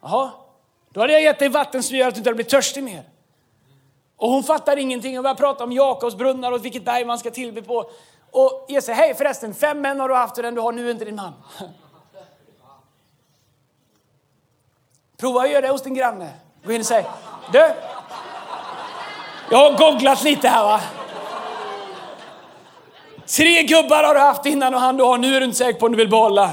jaha, 0.00 0.30
då 0.90 1.00
hade 1.00 1.12
jag 1.12 1.22
gett 1.22 1.38
dig 1.38 1.48
vatten 1.48 1.82
som 1.82 1.96
gör 1.96 2.08
att 2.08 2.14
du 2.14 2.18
inte 2.18 2.34
blir 2.34 2.44
törstig 2.44 2.84
mer. 2.84 3.02
Och 4.16 4.30
hon 4.30 4.42
fattar 4.42 4.76
ingenting 4.76 5.18
och 5.18 5.22
börjar 5.22 5.34
prata 5.34 5.64
om 5.64 5.72
Jakobs 5.72 6.14
brunnar 6.14 6.52
och 6.52 6.64
vilket 6.64 6.84
berg 6.84 7.04
man 7.04 7.18
ska 7.18 7.30
tillbe 7.30 7.62
på. 7.62 7.90
Och 8.36 8.66
ge 8.68 8.82
sig, 8.82 8.94
hej 8.94 9.14
förresten, 9.14 9.54
fem 9.54 9.80
män 9.80 10.00
har 10.00 10.08
du 10.08 10.14
haft 10.14 10.36
och 10.36 10.42
den 10.42 10.54
du 10.54 10.60
har 10.60 10.72
nu 10.72 10.86
är 10.86 10.90
inte 10.90 11.04
din 11.04 11.16
man. 11.16 11.32
Prova 15.16 15.40
att 15.40 15.50
göra 15.50 15.60
det 15.60 15.68
hos 15.68 15.82
din 15.82 15.94
granne. 15.94 16.30
Gå 16.64 16.72
in 16.72 16.80
och 16.80 16.86
säg, 16.86 17.06
du, 17.52 17.58
jag 19.50 19.58
har 19.58 19.78
googlat 19.78 20.22
lite 20.22 20.48
här 20.48 20.64
va. 20.64 20.80
Tre 23.26 23.62
gubbar 23.62 24.04
har 24.04 24.14
du 24.14 24.20
haft 24.20 24.46
innan 24.46 24.74
och 24.74 24.80
han 24.80 24.96
du 24.96 25.04
har 25.04 25.18
nu 25.18 25.36
är 25.36 25.40
du 25.40 25.46
inte 25.46 25.58
säker 25.58 25.80
på 25.80 25.86
om 25.86 25.92
du 25.92 25.98
vill 25.98 26.10
behålla. 26.10 26.50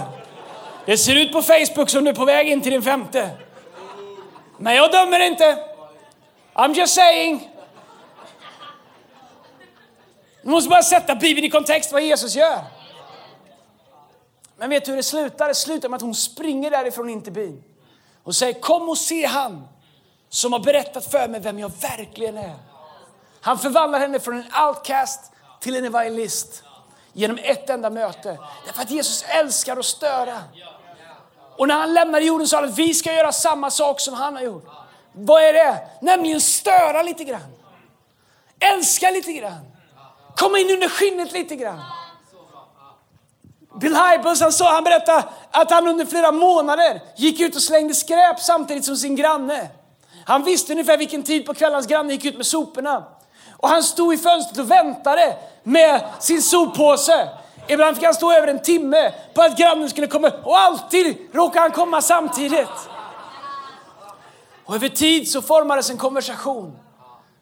Det 0.85 0.97
ser 0.97 1.15
ut 1.15 1.33
på 1.33 1.41
Facebook 1.41 1.89
som 1.89 2.03
du 2.03 2.09
är 2.09 2.15
på 2.15 2.25
väg 2.25 2.49
in 2.49 2.61
till 2.61 2.71
din 2.71 2.81
femte. 2.81 3.29
Men 4.57 4.75
jag 4.75 4.91
dömer 4.91 5.19
inte. 5.19 5.57
I'm 6.53 6.73
just 6.73 6.95
saying. 6.95 7.52
Du 10.43 10.49
måste 10.49 10.69
bara 10.69 10.83
sätta 10.83 11.15
Bibeln 11.15 11.45
i 11.45 11.49
kontext 11.49 11.91
vad 11.91 12.01
Jesus 12.01 12.35
gör. 12.35 12.63
Men 14.57 14.69
vet 14.69 14.85
du 14.85 14.91
hur 14.91 14.97
det 14.97 15.03
slutar? 15.03 15.47
Det 15.47 15.55
slutar 15.55 15.89
med 15.89 15.95
att 15.95 16.01
hon 16.01 16.15
springer 16.15 16.71
därifrån 16.71 17.09
in 17.09 17.21
till 17.21 17.33
byn 17.33 17.63
och 18.23 18.35
säger 18.35 18.53
kom 18.53 18.89
och 18.89 18.97
se 18.97 19.25
han 19.25 19.67
som 20.29 20.53
har 20.53 20.59
berättat 20.59 21.05
för 21.05 21.27
mig 21.27 21.39
vem 21.39 21.59
jag 21.59 21.71
verkligen 21.81 22.37
är. 22.37 22.55
Han 23.41 23.59
förvandlar 23.59 23.99
henne 23.99 24.19
från 24.19 24.35
en 24.35 24.67
outcast 24.67 25.31
till 25.59 25.75
en 25.75 25.85
evangelist 25.85 26.63
genom 27.13 27.37
ett 27.43 27.69
enda 27.69 27.89
möte. 27.89 28.39
Därför 28.65 28.81
att 28.81 28.91
Jesus 28.91 29.25
älskar 29.27 29.77
att 29.77 29.85
störa. 29.85 30.43
Och 31.57 31.67
när 31.67 31.75
han 31.75 31.93
lämnar 31.93 32.19
jorden 32.19 32.47
sa 32.47 32.57
han 32.57 32.69
att 32.69 32.77
vi 32.77 32.93
ska 32.93 33.13
göra 33.13 33.31
samma 33.31 33.71
sak 33.71 33.99
som 33.99 34.13
han 34.13 34.35
har 34.35 34.43
gjort. 34.43 34.65
Vad 35.13 35.43
är 35.43 35.53
det? 35.53 35.87
Nämligen 36.01 36.41
störa 36.41 37.03
lite 37.03 37.23
grann. 37.23 37.55
Älska 38.59 39.09
lite 39.09 39.33
grann. 39.33 39.72
Komma 40.35 40.59
in 40.59 40.69
under 40.69 40.89
skinnet 40.89 41.31
lite 41.31 41.55
grann. 41.55 41.79
Bill 43.81 43.95
Hybels 43.95 44.41
han, 44.41 44.51
sa, 44.51 44.73
han 44.73 44.83
berättade 44.83 45.23
att 45.51 45.71
han 45.71 45.87
under 45.87 46.05
flera 46.05 46.31
månader 46.31 47.01
gick 47.17 47.39
ut 47.39 47.55
och 47.55 47.61
slängde 47.61 47.93
skräp 47.93 48.39
samtidigt 48.39 48.85
som 48.85 48.97
sin 48.97 49.15
granne. 49.15 49.69
Han 50.25 50.43
visste 50.43 50.71
ungefär 50.71 50.97
vilken 50.97 51.23
tid 51.23 51.45
på 51.45 51.53
kvällen 51.53 51.73
hans 51.73 51.87
granne 51.87 52.13
gick 52.13 52.25
ut 52.25 52.37
med 52.37 52.45
soporna. 52.45 53.03
Och 53.57 53.69
han 53.69 53.83
stod 53.83 54.13
i 54.13 54.17
fönstret 54.17 54.59
och 54.59 54.71
väntade 54.71 55.37
med 55.63 56.01
sin 56.19 56.41
soppåse. 56.41 57.29
Ibland 57.67 57.95
fick 57.95 58.05
han 58.05 58.13
stå 58.13 58.31
över 58.31 58.47
en 58.47 58.61
timme 58.61 59.13
på 59.33 59.41
att 59.41 59.57
grannen 59.57 59.89
skulle 59.89 60.07
komma 60.07 60.31
och 60.43 60.59
alltid 60.59 61.17
råkade 61.33 61.59
han 61.59 61.71
komma 61.71 62.01
samtidigt. 62.01 62.69
Och 64.65 64.75
över 64.75 64.89
tid 64.89 65.31
så 65.31 65.41
formades 65.41 65.89
en 65.89 65.97
konversation 65.97 66.79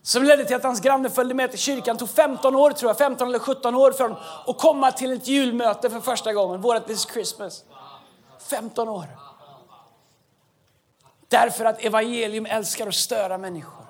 som 0.04 0.24
ledde 0.24 0.46
till 0.46 0.56
att 0.56 0.64
hans 0.64 0.82
granne 0.82 1.10
följde 1.10 1.36
med 1.36 1.50
till 1.50 1.60
kyrkan. 1.60 1.96
Det 1.96 2.00
tog 2.00 2.10
15 2.10 2.56
år 2.56 2.72
tror 2.72 2.90
jag, 2.90 2.98
15 2.98 3.28
eller 3.28 3.40
17 3.40 3.76
år 3.76 3.92
för 3.92 4.04
honom 4.04 4.18
att 4.48 4.58
komma 4.58 4.92
till 4.92 5.12
ett 5.12 5.28
julmöte 5.28 5.90
för 5.90 6.00
första 6.00 6.34
gången, 6.34 6.62
vårat 6.62 6.88
This 6.88 7.08
Christmas. 7.14 7.64
15 8.40 8.90
år. 8.90 9.06
Därför 11.28 11.66
att 11.66 11.86
evangelium 11.86 12.46
älskar 12.46 12.88
att 12.88 12.96
störa 12.96 13.38
människor. 13.38 13.86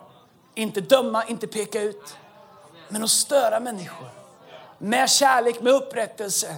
Inte 0.55 0.81
döma, 0.81 1.25
inte 1.25 1.47
peka 1.47 1.81
ut, 1.81 2.15
men 2.89 3.03
att 3.03 3.09
störa 3.09 3.59
människor. 3.59 4.09
Med 4.77 5.09
kärlek, 5.09 5.61
med 5.61 5.73
upprättelse. 5.73 6.55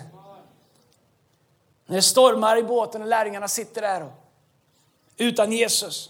När 1.85 1.95
det 1.95 2.01
stormar 2.01 2.57
i 2.57 2.63
båten 2.63 3.01
och 3.01 3.07
lärjungarna 3.07 3.47
sitter 3.47 3.81
där 3.81 4.03
och, 4.03 4.11
utan 5.17 5.51
Jesus 5.51 6.09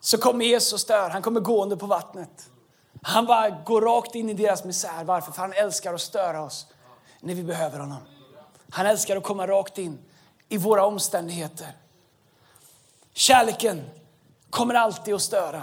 så 0.00 0.18
kommer 0.18 0.44
Jesus 0.44 0.72
och 0.72 0.80
stör. 0.80 1.10
Han 1.10 1.22
kommer 1.22 1.40
gående 1.40 1.76
på 1.76 1.86
vattnet. 1.86 2.49
Han 3.02 3.26
bara 3.26 3.50
går 3.50 3.80
rakt 3.82 4.14
in 4.14 4.30
i 4.30 4.34
deras 4.34 4.64
misär. 4.64 5.04
Varför? 5.04 5.32
För 5.32 5.40
han 5.40 5.52
älskar 5.52 5.94
att 5.94 6.00
störa 6.00 6.42
oss 6.42 6.66
när 7.20 7.34
vi 7.34 7.42
behöver 7.42 7.78
honom. 7.78 8.02
Han 8.70 8.86
älskar 8.86 9.16
att 9.16 9.22
komma 9.22 9.46
rakt 9.46 9.78
in 9.78 9.98
i 10.48 10.56
våra 10.56 10.86
omständigheter. 10.86 11.68
Kärleken 13.12 13.90
kommer 14.50 14.74
alltid 14.74 15.14
att 15.14 15.22
störa. 15.22 15.62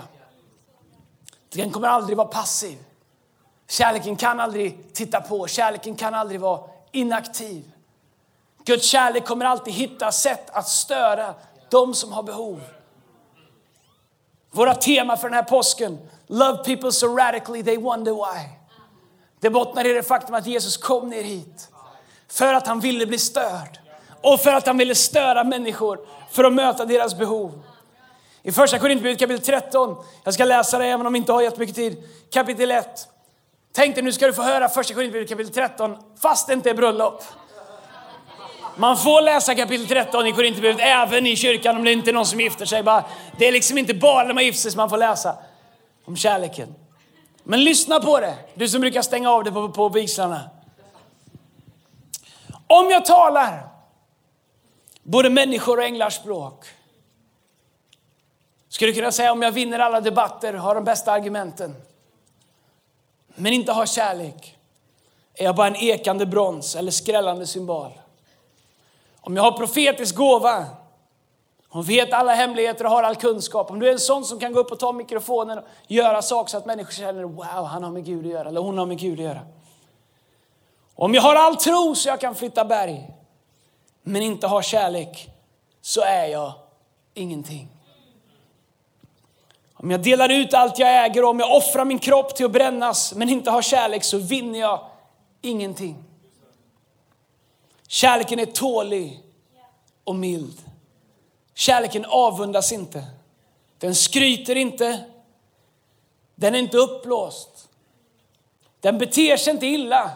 Den 1.50 1.71
kommer 1.71 1.88
aldrig 1.88 2.17
vara 2.17 2.28
passiv. 2.28 2.78
Kärleken 3.67 4.15
kan 4.15 4.39
aldrig 4.39 4.93
titta 4.93 5.21
på. 5.21 5.47
Kärleken 5.47 5.95
kan 5.95 6.13
aldrig 6.13 6.41
vara 6.41 6.69
inaktiv. 6.91 7.71
Guds 8.65 8.86
kärlek 8.86 9.26
kommer 9.26 9.45
alltid 9.45 9.73
hitta 9.73 10.12
sätt 10.12 10.50
att 10.50 10.67
störa 10.67 11.34
de 11.69 11.93
som 11.93 12.12
har 12.12 12.23
behov. 12.23 12.62
Våra 14.52 14.76
tema 14.76 15.17
för 15.17 15.30
den 15.30 15.36
här 15.36 15.43
påsken, 15.43 16.10
Love 16.28 16.63
people 16.63 16.92
so 16.92 17.08
radically 17.08 17.63
they 17.63 17.78
wonder 17.78 18.13
why. 18.13 18.50
Det 19.40 19.50
bottnar 19.50 19.86
i 19.86 19.94
det 19.94 20.04
faktum 20.04 20.36
att 20.36 20.48
Jesus 20.48 20.78
kom 20.78 21.10
ner 21.10 21.24
hit 21.24 21.70
för 22.28 22.54
att 22.54 22.68
han 22.68 22.80
ville 22.80 23.06
bli 23.06 23.18
störd 23.18 23.80
och 24.22 24.40
för 24.40 24.54
att 24.54 24.68
han 24.68 24.78
ville 24.78 24.96
störa 24.96 25.44
människor 25.44 26.00
för 26.32 26.44
att 26.44 26.54
möta 26.54 26.86
deras 26.86 27.18
behov. 27.18 27.62
I 28.44 28.52
första 28.52 28.80
Korinthierbrevet 28.80 29.20
kapitel 29.20 29.46
13, 29.46 29.96
jag 30.24 30.34
ska 30.34 30.46
läsa 30.46 30.78
det 30.78 30.86
även 30.86 31.08
om 31.08 31.13
vi 31.13 31.20
inte 31.20 31.32
har 31.32 31.42
jättemycket 31.42 31.76
tid, 31.76 32.04
kapitel 32.32 32.72
1. 32.72 33.08
Tänk 33.74 33.96
dig 33.96 34.04
nu 34.04 34.12
ska 34.12 34.28
du 34.28 34.34
få 34.34 34.42
höra 34.42 34.70
första 34.70 34.94
Korinthierbrevet 34.94 35.30
kapitel 35.30 35.54
13 35.54 35.98
fast 36.22 36.48
det 36.48 36.54
inte 36.54 36.70
är 36.70 36.74
bröllop. 36.74 37.24
Man 38.76 38.98
får 38.98 39.22
läsa 39.22 39.56
kapitel 39.56 39.88
13 39.88 40.28
i 40.28 40.32
Korinthierbrevet 40.32 40.82
även 40.82 41.28
i 41.28 41.36
kyrkan 41.36 41.78
om 41.78 41.84
det 41.84 41.92
inte 41.92 42.10
är 42.10 42.13
någon 42.13 42.26
som 42.26 42.40
gifter 42.42 42.66
sig. 42.66 42.84
det 43.40 43.48
är 43.48 43.52
liksom 43.52 43.78
inte 43.78 43.94
bara 43.94 44.24
när 44.24 44.34
man 44.34 44.46
gifter 44.46 44.62
sig 44.62 44.72
som 44.72 44.78
man 44.78 44.90
får 44.90 44.98
läsa 44.98 45.36
om 46.08 46.15
kärleken. 46.15 46.76
Men 47.43 47.63
lyssna 47.63 48.00
på 48.00 48.20
det, 48.20 48.38
du 48.54 48.70
som 48.70 48.82
brukar 48.82 49.02
stänga 49.02 49.32
av 49.32 49.43
det 49.43 49.52
på, 49.52 49.70
på 49.70 49.89
vigslarna. 49.89 50.50
Om 52.67 52.89
jag 52.89 53.06
talar 53.06 53.70
både 55.04 55.30
människor 55.30 55.78
och 55.78 55.84
änglars 55.84 56.15
språk 56.15 56.65
skulle 58.70 58.93
kunna 58.93 59.12
säga 59.12 59.32
om 59.32 59.41
jag 59.41 59.52
vinner 59.52 59.80
alla 59.80 60.02
debatter, 60.02 60.54
har 60.54 60.76
de 60.76 60.84
bästa 60.84 61.12
argumenten 61.12 61.76
men 63.36 63.54
inte 63.54 63.72
har 63.72 63.86
kärlek 63.86 64.58
är 65.34 65.43
jag 65.43 65.56
bara 65.56 65.67
en 65.67 65.76
ekande 65.76 66.26
brons 66.26 66.76
eller 66.76 66.91
skrällande 66.91 67.48
symbol. 67.48 67.91
Om 69.22 69.36
jag 69.36 69.43
har 69.43 69.52
profetisk 69.52 70.15
gåva, 70.15 70.65
hon 71.69 71.84
vet 71.84 72.13
alla 72.13 72.34
hemligheter 72.34 72.86
och 72.86 72.91
har 72.91 73.03
all 73.03 73.15
kunskap. 73.15 73.71
Om 73.71 73.80
du 73.80 73.88
är 73.88 73.91
en 73.91 73.99
sån 73.99 74.25
som 74.25 74.39
kan 74.39 74.53
gå 74.53 74.60
upp 74.60 74.71
och 74.71 74.80
ta 74.80 74.91
mikrofonen 74.91 75.58
och 75.58 75.65
göra 75.88 76.21
saker 76.21 76.51
så 76.51 76.58
att 76.58 76.65
människor 76.65 76.91
känner 76.91 77.23
wow, 77.23 77.65
han 77.65 77.84
har 77.84 77.91
med 77.91 78.06
Gud 78.06 78.25
att 78.25 78.32
göra 78.32 78.49
eller 78.49 78.62
hon 78.62 78.77
har 78.77 78.86
med 78.86 78.99
Gud 78.99 79.19
att 79.19 79.25
göra. 79.25 79.41
Om 80.95 81.13
jag 81.13 81.21
har 81.21 81.36
all 81.36 81.56
tro 81.56 81.95
så 81.95 82.10
jag 82.10 82.19
kan 82.19 82.36
flytta 82.36 82.65
berg, 82.65 83.12
men 84.03 84.21
inte 84.21 84.47
har 84.47 84.62
kärlek, 84.62 85.30
så 85.82 86.01
är 86.01 86.25
jag 86.25 86.53
ingenting. 87.13 87.67
Om 89.73 89.91
jag 89.91 90.03
delar 90.03 90.30
ut 90.30 90.53
allt 90.53 90.80
jag 90.80 91.06
äger 91.06 91.23
och 91.23 91.30
om 91.30 91.39
jag 91.39 91.56
offrar 91.56 91.86
min 91.86 91.99
kropp 91.99 92.36
till 92.36 92.45
att 92.45 92.51
brännas, 92.51 93.13
men 93.15 93.30
inte 93.30 93.51
har 93.51 93.62
kärlek, 93.62 94.03
så 94.03 94.17
vinner 94.17 94.60
jag 94.60 94.86
ingenting. 95.41 96.03
Kärleken 97.88 98.39
är 98.39 98.45
tålig 98.45 99.19
och 100.03 100.15
mild. 100.15 100.66
Kärleken 101.58 102.06
avundas 102.06 102.72
inte. 102.72 103.06
Den 103.78 103.96
skryter 103.96 104.56
inte. 104.56 105.06
Den 106.36 106.56
är 106.56 106.60
inte 106.60 106.78
uppblåst. 106.78 107.70
Den 108.80 108.98
beter 108.98 109.38
sig 109.38 109.54
inte 109.54 109.65
illa. 109.65 110.12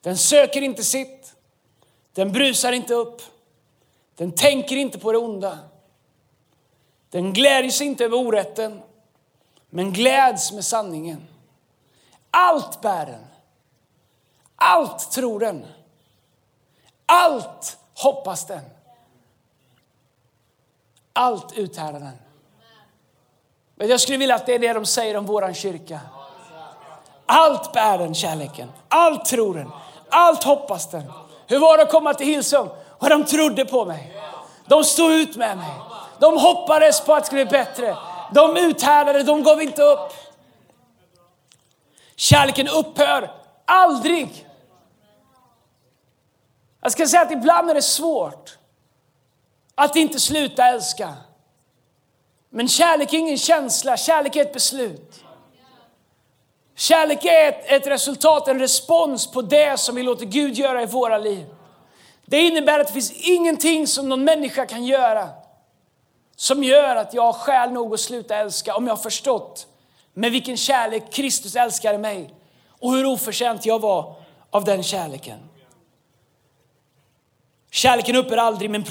Den 0.00 0.18
söker 0.18 0.62
inte 0.62 0.84
sitt. 0.84 1.34
Den 2.12 2.32
brusar 2.32 2.72
inte 2.72 2.94
upp. 2.94 3.22
Den 4.14 4.32
tänker 4.32 4.76
inte 4.76 4.98
på 4.98 5.12
det 5.12 5.18
onda. 5.18 5.58
Den 7.10 7.32
gläds 7.32 7.76
sig 7.76 7.86
inte 7.86 8.04
över 8.04 8.16
orätten, 8.16 8.82
men 9.70 9.92
gläds 9.92 10.52
med 10.52 10.64
sanningen. 10.64 11.28
Allt 12.30 12.80
bär 12.80 13.06
den. 13.06 13.26
Allt 14.56 15.10
tror 15.10 15.40
den. 15.40 15.66
Allt 17.06 17.78
hoppas 17.94 18.46
den. 18.46 18.79
Allt 21.12 21.52
uthärdar 21.52 22.00
den. 22.00 23.88
Jag 23.88 24.00
skulle 24.00 24.18
vilja 24.18 24.34
att 24.34 24.46
det 24.46 24.54
är 24.54 24.58
det 24.58 24.72
de 24.72 24.86
säger 24.86 25.16
om 25.16 25.26
våran 25.26 25.54
kyrka. 25.54 26.00
Allt 27.26 27.72
bär 27.72 27.98
den 27.98 28.14
kärleken. 28.14 28.72
Allt 28.88 29.24
tror 29.24 29.54
den. 29.54 29.70
Allt 30.08 30.44
hoppas 30.44 30.90
den. 30.90 31.12
Hur 31.46 31.58
var 31.58 31.76
det 31.76 31.82
att 31.82 31.90
komma 31.90 32.14
till 32.14 32.26
Hillsong? 32.26 32.68
Och 32.88 33.08
de 33.08 33.24
trodde 33.24 33.64
på 33.64 33.84
mig. 33.84 34.16
De 34.66 34.84
stod 34.84 35.12
ut 35.12 35.36
med 35.36 35.56
mig. 35.56 35.70
De 36.18 36.38
hoppades 36.38 37.00
på 37.00 37.14
att 37.14 37.22
det 37.22 37.26
skulle 37.26 37.44
bli 37.44 37.58
bättre. 37.58 37.96
De 38.32 38.56
uthärdade, 38.56 39.22
de 39.22 39.42
gav 39.42 39.62
inte 39.62 39.82
upp. 39.82 40.12
Kärleken 42.16 42.68
upphör 42.68 43.30
aldrig. 43.64 44.46
Jag 46.80 46.92
ska 46.92 47.06
säga 47.06 47.22
att 47.22 47.32
ibland 47.32 47.70
är 47.70 47.74
det 47.74 47.82
svårt 47.82 48.58
att 49.80 49.96
inte 49.96 50.20
sluta 50.20 50.66
älska. 50.66 51.14
Men 52.50 52.68
kärlek 52.68 53.12
är 53.12 53.18
ingen 53.18 53.38
känsla, 53.38 53.96
kärlek 53.96 54.36
är 54.36 54.40
ett 54.40 54.52
beslut. 54.52 55.24
Kärlek 56.76 57.24
är 57.24 57.48
ett, 57.48 57.64
ett, 57.66 57.86
resultat, 57.86 58.48
en 58.48 58.58
respons 58.58 59.30
på 59.30 59.42
det 59.42 59.80
som 59.80 59.94
vi 59.94 60.02
låter 60.02 60.26
Gud 60.26 60.54
göra 60.54 60.82
i 60.82 60.86
våra 60.86 61.18
liv. 61.18 61.46
Det 62.26 62.40
innebär 62.40 62.80
att 62.80 62.86
det 62.86 62.92
finns 62.92 63.12
ingenting 63.12 63.86
som 63.86 64.08
någon 64.08 64.24
människa 64.24 64.66
kan 64.66 64.84
göra 64.84 65.28
som 66.36 66.64
gör 66.64 66.96
att 66.96 67.14
jag 67.14 67.22
har 67.22 67.32
skäl 67.32 67.72
nog 67.72 67.94
att 67.94 68.00
sluta 68.00 68.36
älska 68.36 68.74
om 68.74 68.86
jag 68.86 68.96
har 68.96 69.02
förstått 69.02 69.66
med 70.14 70.32
vilken 70.32 70.56
kärlek 70.56 71.12
Kristus 71.12 71.56
älskade 71.56 71.98
mig 71.98 72.34
och 72.68 72.92
hur 72.92 73.06
oförtjänt 73.06 73.66
jag 73.66 73.78
var 73.78 74.14
av 74.50 74.64
den 74.64 74.82
kärleken. 74.82 75.49
Kärleken 77.70 78.16
upphör 78.16 78.36
aldrig, 78.36 78.70
men 78.70 78.84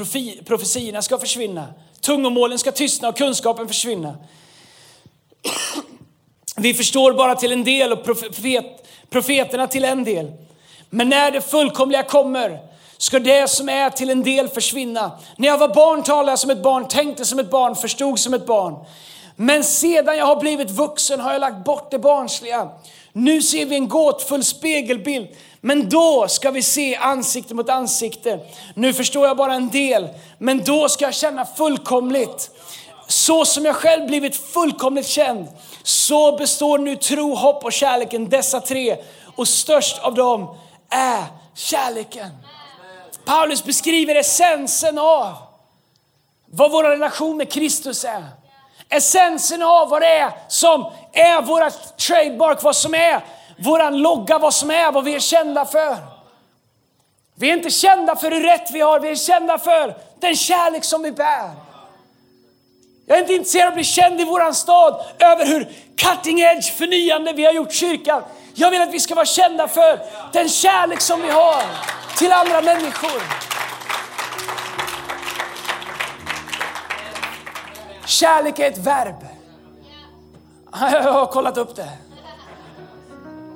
profetiorna 0.46 1.02
ska 1.02 1.18
försvinna. 1.18 1.74
Tungomålen 2.02 2.60
ska 2.60 2.72
tystna 2.72 3.10
och 3.10 3.18
kunskapen 3.18 3.68
försvinna. 3.68 4.18
Vi 6.58 6.74
förstår 6.74 7.14
bara 7.14 7.36
till 7.36 7.52
en 7.52 7.64
del 7.64 7.92
och 7.92 8.04
profet, 8.04 8.88
profeterna 9.10 9.68
till 9.68 9.86
en 9.86 10.04
del. 10.04 10.32
Men 10.90 11.10
när 11.10 11.32
det 11.32 11.42
fullkomliga 11.42 12.04
kommer 12.04 12.60
ska 12.98 13.20
det 13.20 13.50
som 13.50 13.70
är 13.70 13.90
till 13.90 14.10
en 14.10 14.24
del 14.24 14.48
försvinna. 14.48 15.12
När 15.36 15.48
jag 15.48 15.58
var 15.58 15.74
barn 15.74 16.04
talade 16.04 16.32
jag 16.32 16.40
som 16.40 16.50
ett 16.50 16.64
barn, 16.64 16.88
tänkte 16.88 17.26
som 17.26 17.40
ett 17.40 17.52
barn, 17.52 17.76
förstod 17.76 18.20
som 18.20 18.34
ett 18.34 18.46
barn. 18.46 18.86
Men 19.36 19.64
sedan 19.64 20.18
jag 20.18 20.26
har 20.26 20.40
blivit 20.40 20.72
vuxen 20.72 21.20
har 21.20 21.32
jag 21.32 21.40
lagt 21.40 21.66
bort 21.66 21.92
det 21.92 22.00
barnsliga. 22.00 22.70
Nu 23.14 23.42
ser 23.42 23.66
vi 23.66 23.76
en 23.76 23.88
gåtfull 23.88 24.44
spegelbild, 24.44 25.28
men 25.62 25.90
då 25.90 26.28
ska 26.28 26.52
vi 26.52 26.64
se 26.64 26.96
ansikte 26.96 27.54
mot 27.56 27.70
ansikte. 27.70 28.40
Nu 28.74 28.94
förstår 28.94 29.28
jag 29.28 29.38
bara 29.38 29.54
en 29.54 29.70
del, 29.70 30.08
men 30.38 30.64
då 30.64 30.90
ska 30.90 31.06
jag 31.06 31.14
känna 31.14 31.46
fullkomligt. 31.46 32.52
Så 33.08 33.46
som 33.46 33.66
jag 33.66 33.76
själv 33.76 34.08
blivit 34.08 34.36
fullkomligt 34.36 35.08
känd, 35.08 35.48
så 35.84 36.38
består 36.38 36.78
nu 36.78 36.96
tro, 36.96 37.36
hopp 37.36 37.64
och 37.64 37.74
kärleken, 37.74 38.30
dessa 38.30 38.62
tre. 38.62 38.98
Och 39.36 39.48
störst 39.48 40.00
av 40.00 40.16
dem 40.16 40.58
är 40.90 41.24
kärleken. 41.56 42.30
Paulus 43.26 43.64
beskriver 43.64 44.16
essensen 44.16 44.98
av 44.98 45.34
vad 46.46 46.72
vår 46.72 46.84
relation 46.84 47.38
med 47.38 47.52
Kristus 47.52 48.06
är. 48.06 48.26
Essensen 48.90 49.64
av 49.64 49.90
vad 49.90 50.02
det 50.02 50.08
är 50.08 50.32
som 50.48 50.92
är 51.14 51.42
vårt 51.42 51.98
trademark, 51.98 52.64
vad 52.64 52.76
som 52.76 52.94
är 52.94 53.24
våran 53.64 53.98
logga, 53.98 54.40
vad 54.40 54.54
som 54.54 54.72
är 54.72 54.92
vad 54.92 55.04
vi 55.04 55.16
är 55.16 55.20
kända 55.20 55.66
för. 55.66 55.98
Vi 57.36 57.50
är 57.50 57.58
inte 57.58 57.70
kända 57.70 58.16
för 58.16 58.32
hur 58.32 58.42
rätt 58.42 58.72
vi 58.72 58.82
har, 58.82 59.00
vi 59.00 59.10
är 59.10 59.16
kända 59.16 59.58
för 59.58 59.98
den 60.20 60.36
kärlek 60.36 60.84
som 60.84 61.04
vi 61.04 61.12
bär. 61.12 61.52
Jag 63.06 63.18
är 63.18 63.22
inte 63.22 63.34
intresserad 63.34 63.64
av 63.64 63.70
att 63.70 63.76
bli 63.76 63.84
känd 63.84 64.22
i 64.22 64.24
våran 64.24 64.54
stad 64.56 65.06
över 65.20 65.46
hur 65.46 65.68
cutting 65.96 66.40
edge 66.40 66.74
förnyande 66.74 67.34
vi 67.34 67.46
har 67.46 67.54
gjort 67.54 67.74
kyrkan. 67.74 68.24
Jag 68.54 68.72
vill 68.72 68.82
att 68.82 68.94
vi 68.94 69.00
ska 69.00 69.16
vara 69.16 69.26
kända 69.26 69.68
för 69.68 70.00
den 70.34 70.50
kärlek 70.50 71.02
som 71.02 71.22
vi 71.22 71.30
har 71.30 71.64
till 72.18 72.32
andra 72.32 72.62
människor. 72.62 73.22
Kärlek 78.06 78.60
är 78.60 78.68
ett 78.68 78.78
verb. 78.78 79.26
Jag 80.72 81.14
har 81.14 81.26
kollat 81.26 81.58
upp 81.58 81.76
det. 81.76 81.90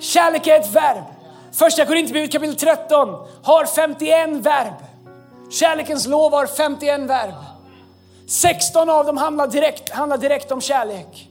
Kärlek 0.03 0.47
är 0.47 0.59
ett 0.59 0.75
verb. 0.75 1.03
Första 1.51 1.85
Korinthierbrevet 1.85 2.31
kapitel 2.31 2.55
13 2.55 3.27
har 3.43 3.65
51 3.65 4.29
verb. 4.29 4.73
Kärlekens 5.49 6.07
lov 6.07 6.31
har 6.31 6.47
51 6.47 7.01
verb. 7.01 7.33
16 8.27 8.89
av 8.89 9.05
dem 9.05 9.17
handlar 9.17 9.47
direkt, 9.47 9.89
handlar 9.89 10.17
direkt 10.17 10.51
om 10.51 10.61
kärlek. 10.61 11.29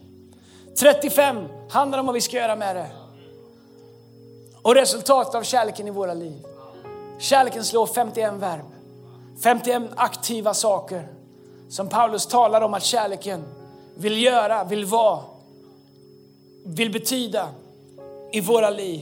35 0.79 1.49
handlar 1.71 1.99
om 1.99 2.07
vad 2.07 2.15
vi 2.15 2.21
ska 2.21 2.37
göra 2.37 2.57
med 2.57 2.77
det. 2.77 2.87
Och 4.63 4.75
resultatet 4.75 5.35
av 5.35 5.43
kärleken 5.43 5.89
i 5.89 5.91
våra 5.91 6.15
liv. 6.15 6.45
Kärlekens 7.19 7.73
lov, 7.73 7.87
51 7.87 8.33
verb. 8.35 8.67
51 9.43 9.83
aktiva 9.97 10.55
saker 10.55 11.09
som 11.69 11.89
Paulus 11.89 12.27
talar 12.27 12.61
om 12.61 12.75
att 12.75 12.85
kärleken 12.85 13.45
vill 13.95 14.23
göra, 14.23 14.65
vill 14.65 14.85
vara, 14.85 15.21
vill 16.65 16.93
betyda 16.93 17.49
i 18.33 18.41
våra 18.41 18.71
liv. 18.71 19.01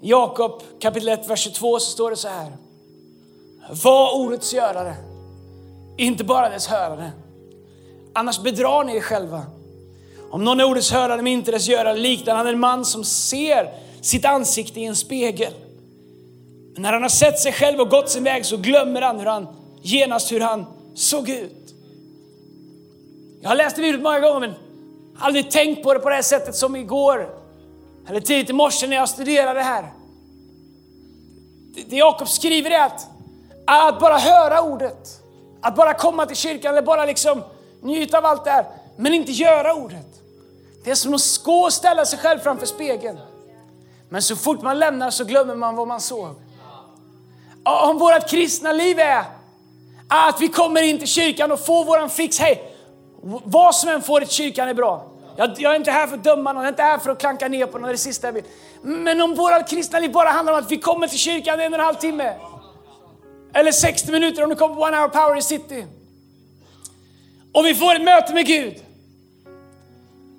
Jakob 0.00 0.62
kapitel 0.80 1.08
1, 1.08 1.30
vers 1.30 1.40
22 1.40 1.80
så 1.80 1.90
står 1.90 2.10
det 2.10 2.16
så 2.16 2.28
här. 2.28 2.52
Var 3.84 4.16
ordets 4.16 4.54
görare, 4.54 4.94
inte 5.96 6.24
bara 6.24 6.48
dess 6.48 6.66
hörare. 6.66 7.12
Annars 8.12 8.38
bedrar 8.38 8.84
ni 8.84 8.96
er 8.96 9.00
själva. 9.00 9.42
Om 10.30 10.44
någon 10.44 10.60
är 10.60 10.64
ordets 10.64 10.90
hörare 10.90 11.22
men 11.22 11.32
inte 11.32 11.50
dess 11.50 11.68
görare 11.68 11.96
liknar 11.96 12.34
han 12.34 12.46
en 12.46 12.60
man 12.60 12.84
som 12.84 13.04
ser 13.04 13.74
sitt 14.00 14.24
ansikte 14.24 14.80
i 14.80 14.84
en 14.84 14.96
spegel. 14.96 15.52
Men 16.72 16.82
när 16.82 16.92
han 16.92 17.02
har 17.02 17.08
sett 17.08 17.38
sig 17.38 17.52
själv 17.52 17.80
och 17.80 17.90
gått 17.90 18.10
sin 18.10 18.24
väg 18.24 18.46
så 18.46 18.56
glömmer 18.56 19.02
han 19.02 19.18
hur 19.18 19.26
han 19.26 19.46
genast 19.82 20.32
hur 20.32 20.40
han 20.40 20.66
såg 20.94 21.28
ut. 21.28 21.74
Jag 23.40 23.48
har 23.48 23.56
läst 23.56 23.76
det 23.76 23.98
många 23.98 24.20
gånger 24.20 24.40
men 24.40 24.54
aldrig 25.18 25.50
tänkt 25.50 25.82
på 25.82 25.94
det 25.94 26.00
på 26.00 26.08
det 26.08 26.14
här 26.14 26.22
sättet 26.22 26.54
som 26.56 26.76
igår. 26.76 27.34
Eller 28.08 28.20
tidigt 28.20 28.50
i 28.50 28.52
morse 28.52 28.86
när 28.86 28.96
jag 28.96 29.08
studerade 29.08 29.62
här. 29.62 29.92
Det 31.86 31.96
Jakob 31.96 32.28
skriver 32.28 32.70
är 32.70 32.86
att, 32.86 33.06
att 33.64 34.00
bara 34.00 34.18
höra 34.18 34.62
ordet, 34.62 35.20
att 35.60 35.76
bara 35.76 35.94
komma 35.94 36.26
till 36.26 36.36
kyrkan 36.36 36.72
eller 36.72 36.82
bara 36.82 37.04
liksom 37.04 37.42
njuta 37.80 38.18
av 38.18 38.26
allt 38.26 38.44
det 38.44 38.50
här, 38.50 38.66
men 38.96 39.14
inte 39.14 39.32
göra 39.32 39.74
ordet. 39.74 40.06
Det 40.84 40.90
är 40.90 40.94
som 40.94 41.14
att 41.14 41.40
gå 41.44 41.60
och 41.60 41.72
ställa 41.72 42.04
sig 42.06 42.18
själv 42.18 42.38
framför 42.38 42.66
spegeln. 42.66 43.18
Men 44.08 44.22
så 44.22 44.36
fort 44.36 44.62
man 44.62 44.78
lämnar 44.78 45.10
så 45.10 45.24
glömmer 45.24 45.54
man 45.54 45.76
vad 45.76 45.88
man 45.88 46.00
såg. 46.00 46.34
Om 47.64 47.98
vårt 47.98 48.28
kristna 48.28 48.72
liv 48.72 48.98
är 48.98 49.24
att 50.08 50.40
vi 50.40 50.48
kommer 50.48 50.82
in 50.82 50.98
till 50.98 51.08
kyrkan 51.08 51.52
och 51.52 51.60
får 51.60 51.84
våran 51.84 52.10
fix. 52.10 52.38
Hej, 52.38 52.67
vad 53.22 53.74
som 53.74 53.88
än 53.88 54.02
får 54.02 54.22
i 54.22 54.26
kyrkan 54.26 54.68
är 54.68 54.74
bra. 54.74 55.06
Jag, 55.36 55.54
jag, 55.58 55.72
är 55.72 55.76
inte 55.76 55.90
här 55.90 56.06
för 56.06 56.16
att 56.16 56.24
döma 56.24 56.52
någon, 56.52 56.62
jag 56.62 56.68
är 56.68 56.72
inte 56.72 56.82
här 56.82 56.98
för 56.98 57.10
att 57.10 57.18
klanka 57.18 57.48
ner 57.48 57.66
på 57.66 57.78
någon, 57.78 57.82
det 57.82 57.88
är 57.88 57.92
det 57.92 57.98
sista 57.98 58.26
jag 58.26 58.32
vill. 58.32 58.44
Men 58.82 59.20
om 59.20 59.34
våra 59.34 59.62
kristna 59.62 59.98
liv 59.98 60.12
bara 60.12 60.28
handlar 60.28 60.52
om 60.52 60.58
att 60.58 60.70
vi 60.70 60.78
kommer 60.78 61.08
till 61.08 61.18
kyrkan 61.18 61.60
en 61.60 61.72
och 61.72 61.78
en 61.78 61.84
halv 61.84 61.96
timme. 61.96 62.34
Eller 63.54 63.72
60 63.72 64.12
minuter 64.12 64.42
om 64.42 64.50
du 64.50 64.56
kommer 64.56 64.74
på 64.74 64.80
One 64.80 64.96
Hour 64.96 65.08
Power 65.08 65.38
i 65.38 65.42
City. 65.42 65.86
Och 67.52 67.66
vi 67.66 67.74
får 67.74 67.94
ett 67.94 68.02
möte 68.02 68.34
med 68.34 68.46
Gud. 68.46 68.82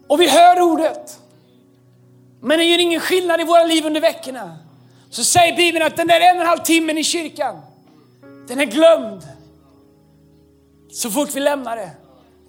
Och 0.07 0.21
vi 0.21 0.29
hör 0.29 0.61
ordet. 0.61 1.19
Men 2.41 2.57
det 2.59 2.63
gör 2.63 2.79
ingen 2.79 2.99
skillnad 2.99 3.41
i 3.41 3.43
våra 3.43 3.63
liv 3.63 3.85
under 3.85 4.01
veckorna. 4.01 4.57
Så 5.09 5.23
säger 5.23 5.55
Bibeln 5.55 5.85
att 5.85 5.97
den 5.97 6.07
där 6.07 6.21
en 6.21 6.35
och 6.35 6.41
en 6.41 6.47
halv 6.47 6.59
timmen 6.59 6.97
i 6.97 7.03
kyrkan, 7.03 7.61
den 8.47 8.59
är 8.59 8.65
glömd. 8.65 9.27
Så 10.91 11.11
fort 11.11 11.29
vi 11.35 11.39
lämnar 11.39 11.75
det. 11.75 11.91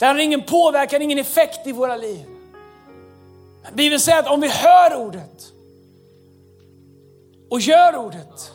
Det 0.00 0.06
har 0.06 0.18
ingen 0.18 0.42
påverkan, 0.42 1.02
ingen 1.02 1.18
effekt 1.18 1.66
i 1.66 1.72
våra 1.72 1.96
liv. 1.96 2.24
Men 3.62 3.74
Bibeln 3.74 4.00
säger 4.00 4.18
att 4.18 4.28
om 4.28 4.40
vi 4.40 4.48
hör 4.48 4.96
ordet 4.96 5.52
och 7.50 7.60
gör 7.60 7.96
ordet, 7.96 8.52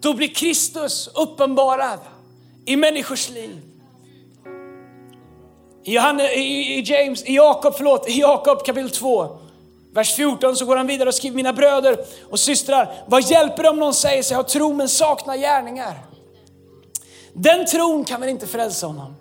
då 0.00 0.14
blir 0.14 0.28
Kristus 0.28 1.10
uppenbarad 1.14 1.98
i 2.64 2.76
människors 2.76 3.30
liv. 3.30 3.60
I, 5.84 5.94
Johannes, 5.94 6.30
i, 6.36 6.40
i 6.40 6.80
James, 6.80 7.24
i 7.24 7.34
Jakob, 7.34 7.74
förlåt, 7.76 8.08
i 8.08 8.20
Jakob 8.20 8.64
kapitel 8.64 8.90
2, 8.90 9.38
vers 9.92 10.14
14 10.14 10.56
så 10.56 10.64
går 10.64 10.76
han 10.76 10.86
vidare 10.86 11.08
och 11.08 11.14
skriver 11.14 11.36
mina 11.36 11.52
bröder 11.52 12.04
och 12.30 12.40
systrar, 12.40 12.94
vad 13.06 13.22
hjälper 13.22 13.62
det 13.62 13.68
om 13.68 13.78
någon 13.78 13.94
säger 13.94 14.22
sig 14.22 14.36
ha 14.36 14.42
tro 14.42 14.72
men 14.72 14.88
saknar 14.88 15.36
gärningar? 15.36 16.09
Den 17.32 17.66
tron 17.66 18.04
kan 18.04 18.20
väl 18.20 18.30
inte 18.30 18.46
frälsa 18.46 18.86
honom? 18.86 19.16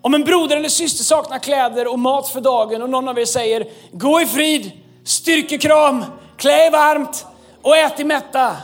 Om 0.00 0.14
en 0.14 0.24
broder 0.24 0.56
eller 0.56 0.68
syster 0.68 1.04
saknar 1.04 1.38
kläder 1.38 1.92
och 1.92 1.98
mat 1.98 2.28
för 2.28 2.40
dagen 2.40 2.82
och 2.82 2.90
någon 2.90 3.08
av 3.08 3.18
er 3.18 3.24
säger 3.24 3.70
gå 3.92 4.20
i 4.20 4.26
frid, 4.26 4.70
styrkekram, 5.04 6.04
klä 6.36 6.66
er 6.66 6.70
varmt 6.70 7.26
och 7.62 7.76
ät 7.76 8.00
i 8.00 8.04
mätta. 8.04 8.56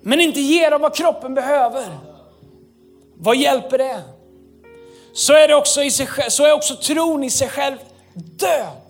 Men 0.00 0.20
inte 0.20 0.40
ge 0.40 0.70
dem 0.70 0.80
vad 0.80 0.94
kroppen 0.94 1.34
behöver. 1.34 1.98
Vad 3.16 3.36
hjälper 3.36 3.78
det? 3.78 4.02
Så 5.12 5.32
är, 5.32 5.48
det 5.48 5.54
också, 5.54 5.82
i 5.82 5.90
sig, 5.90 6.08
så 6.28 6.44
är 6.44 6.52
också 6.52 6.76
tron 6.76 7.24
i 7.24 7.30
sig 7.30 7.48
själv 7.48 7.76
död. 8.14 8.80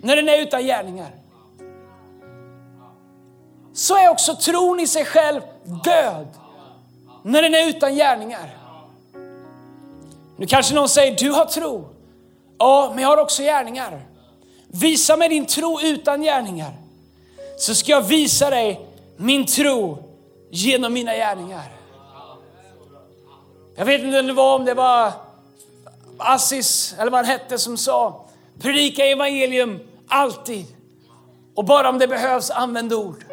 När 0.00 0.16
den 0.16 0.28
är 0.28 0.38
utan 0.38 0.64
gärningar. 0.64 1.10
Så 3.74 3.96
är 3.96 4.08
också 4.08 4.36
tron 4.36 4.80
i 4.80 4.86
sig 4.86 5.04
själv 5.04 5.40
död 5.84 6.26
när 7.26 7.42
den 7.42 7.54
är 7.54 7.68
utan 7.68 7.94
gärningar. 7.94 8.56
Nu 10.36 10.46
kanske 10.46 10.74
någon 10.74 10.88
säger, 10.88 11.16
du 11.16 11.30
har 11.30 11.44
tro. 11.44 11.88
Ja, 12.58 12.92
men 12.94 13.02
jag 13.02 13.08
har 13.08 13.16
också 13.16 13.42
gärningar. 13.42 14.00
Visa 14.66 15.16
mig 15.16 15.28
din 15.28 15.46
tro 15.46 15.80
utan 15.80 16.22
gärningar. 16.22 16.72
Så 17.58 17.74
ska 17.74 17.92
jag 17.92 18.02
visa 18.02 18.50
dig 18.50 18.80
min 19.16 19.46
tro 19.46 19.98
genom 20.50 20.92
mina 20.92 21.14
gärningar. 21.14 21.72
Jag 23.76 23.84
vet 23.84 24.02
inte 24.02 24.20
om 24.20 24.26
det 24.26 24.32
var, 24.32 24.54
om 24.54 24.64
det 24.64 24.74
var 24.74 25.12
Assis, 26.18 26.94
eller 26.98 27.10
vad 27.10 27.26
han 27.26 27.38
hette, 27.38 27.58
som 27.58 27.76
sa 27.76 28.24
predika 28.60 29.06
evangelium 29.06 29.80
alltid. 30.08 30.66
Och 31.54 31.64
bara 31.64 31.88
om 31.88 31.98
det 31.98 32.08
behövs, 32.08 32.50
använd 32.50 32.92
ord. 32.92 33.24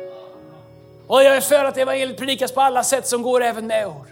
Och 1.08 1.24
jag 1.24 1.36
är 1.36 1.42
för 1.42 1.66
att 1.66 1.78
evangeliet 1.78 2.18
predikas 2.18 2.52
på 2.52 2.62
alla 2.62 2.84
sätt 2.84 3.08
som 3.08 3.22
går, 3.22 3.44
även 3.44 3.68
med 3.68 3.88
ord. 3.88 4.08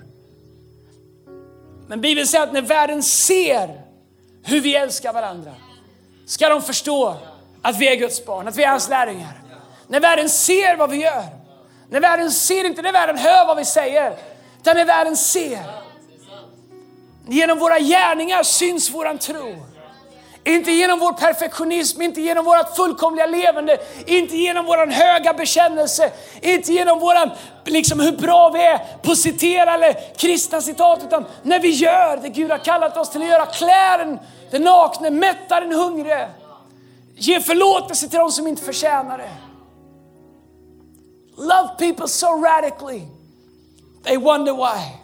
Men 1.87 2.01
Bibeln 2.01 2.27
säger 2.27 2.43
att 2.43 2.53
när 2.53 2.61
världen 2.61 3.03
ser 3.03 3.81
hur 4.43 4.61
vi 4.61 4.75
älskar 4.75 5.13
varandra, 5.13 5.51
ska 6.25 6.49
de 6.49 6.61
förstå 6.61 7.15
att 7.61 7.77
vi 7.77 7.87
är 7.87 7.95
Guds 7.95 8.25
barn, 8.25 8.47
att 8.47 8.57
vi 8.57 8.63
är 8.63 8.69
hans 8.69 8.89
lärjungar. 8.89 9.41
När 9.87 9.99
världen 9.99 10.29
ser 10.29 10.75
vad 10.77 10.89
vi 10.89 10.97
gör, 10.97 11.25
när 11.89 11.99
världen 11.99 12.31
ser, 12.31 12.65
inte 12.65 12.81
när 12.81 12.91
världen 12.91 13.17
hör 13.17 13.45
vad 13.45 13.57
vi 13.57 13.65
säger, 13.65 14.17
utan 14.61 14.77
när 14.77 14.85
världen 14.85 15.17
ser. 15.17 15.59
Genom 17.27 17.59
våra 17.59 17.79
gärningar 17.79 18.43
syns 18.43 18.89
våran 18.89 19.17
tro. 19.17 19.55
Inte 20.43 20.71
genom 20.71 20.99
vår 20.99 21.13
perfektionism, 21.13 22.01
inte 22.01 22.21
genom 22.21 22.45
vårt 22.45 22.75
fullkomliga 22.75 23.25
levande, 23.25 23.77
inte 24.05 24.37
genom 24.37 24.65
vår 24.65 24.87
höga 24.87 25.33
bekännelse, 25.33 26.11
inte 26.41 26.73
genom 26.73 26.99
våran, 26.99 27.29
liksom 27.65 27.99
hur 27.99 28.11
bra 28.11 28.49
vi 28.49 28.59
är 28.59 28.77
på 29.01 29.11
att 29.11 29.17
citera 29.17 29.73
eller 29.73 30.15
kristna 30.17 30.61
citat, 30.61 30.99
utan 31.03 31.25
när 31.43 31.59
vi 31.59 31.69
gör 31.69 32.17
det 32.17 32.29
Gud 32.29 32.51
har 32.51 32.57
kallat 32.57 32.97
oss 32.97 33.09
till 33.09 33.21
att 33.21 33.27
göra. 33.27 33.45
Klär 33.45 33.97
den, 33.97 34.19
den 34.51 34.61
nakne, 34.61 35.09
mättar 35.09 35.61
den 35.61 35.73
hungrige. 35.73 36.29
Ge 37.15 37.39
förlåtelse 37.41 38.09
till 38.09 38.19
de 38.19 38.31
som 38.31 38.47
inte 38.47 38.61
förtjänar 38.61 39.17
det. 39.17 39.31
Love 41.37 41.69
people 41.77 42.07
so 42.07 42.27
radically. 42.27 43.01
They 44.03 44.17
wonder 44.17 44.53
why. 44.53 45.01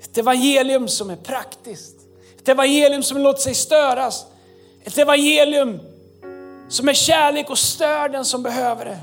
Ett 0.00 0.18
evangelium 0.18 0.88
som 0.88 1.10
är 1.10 1.16
praktiskt. 1.16 2.03
Ett 2.44 2.48
evangelium 2.48 3.02
som 3.02 3.18
låter 3.18 3.40
sig 3.40 3.54
störas. 3.54 4.26
Ett 4.82 4.98
evangelium 4.98 5.80
som 6.68 6.88
är 6.88 6.92
kärlek 6.92 7.50
och 7.50 7.58
stör 7.58 8.08
den 8.08 8.24
som 8.24 8.42
behöver 8.42 8.84
det. 8.84 9.00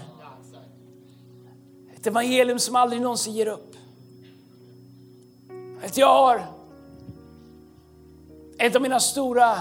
Ett 1.95 2.07
evangelium 2.07 2.59
som 2.59 2.75
aldrig 2.75 3.01
någonsin 3.01 3.33
ger 3.33 3.45
upp. 3.45 3.75
Att 5.85 5.97
jag 5.97 6.07
har 6.07 6.45
ett 8.57 8.75
av 8.75 8.81
mina 8.81 8.99
stora 8.99 9.59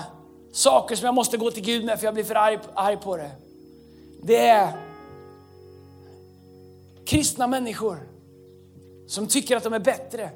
saker 0.52 0.96
som 0.96 1.04
jag 1.04 1.14
måste 1.14 1.36
gå 1.36 1.50
till 1.50 1.64
Gud 1.64 1.84
med 1.84 1.98
för 1.98 2.06
jag 2.06 2.14
blir 2.14 2.24
för 2.24 2.34
arg, 2.34 2.58
arg 2.74 2.96
på 2.96 3.16
det. 3.16 3.30
Det 4.22 4.46
är 4.46 4.72
kristna 7.04 7.46
människor 7.46 7.98
som 9.08 9.26
tycker 9.26 9.56
att 9.56 9.64
de 9.64 9.72
är 9.72 9.78
bättre. 9.78 10.30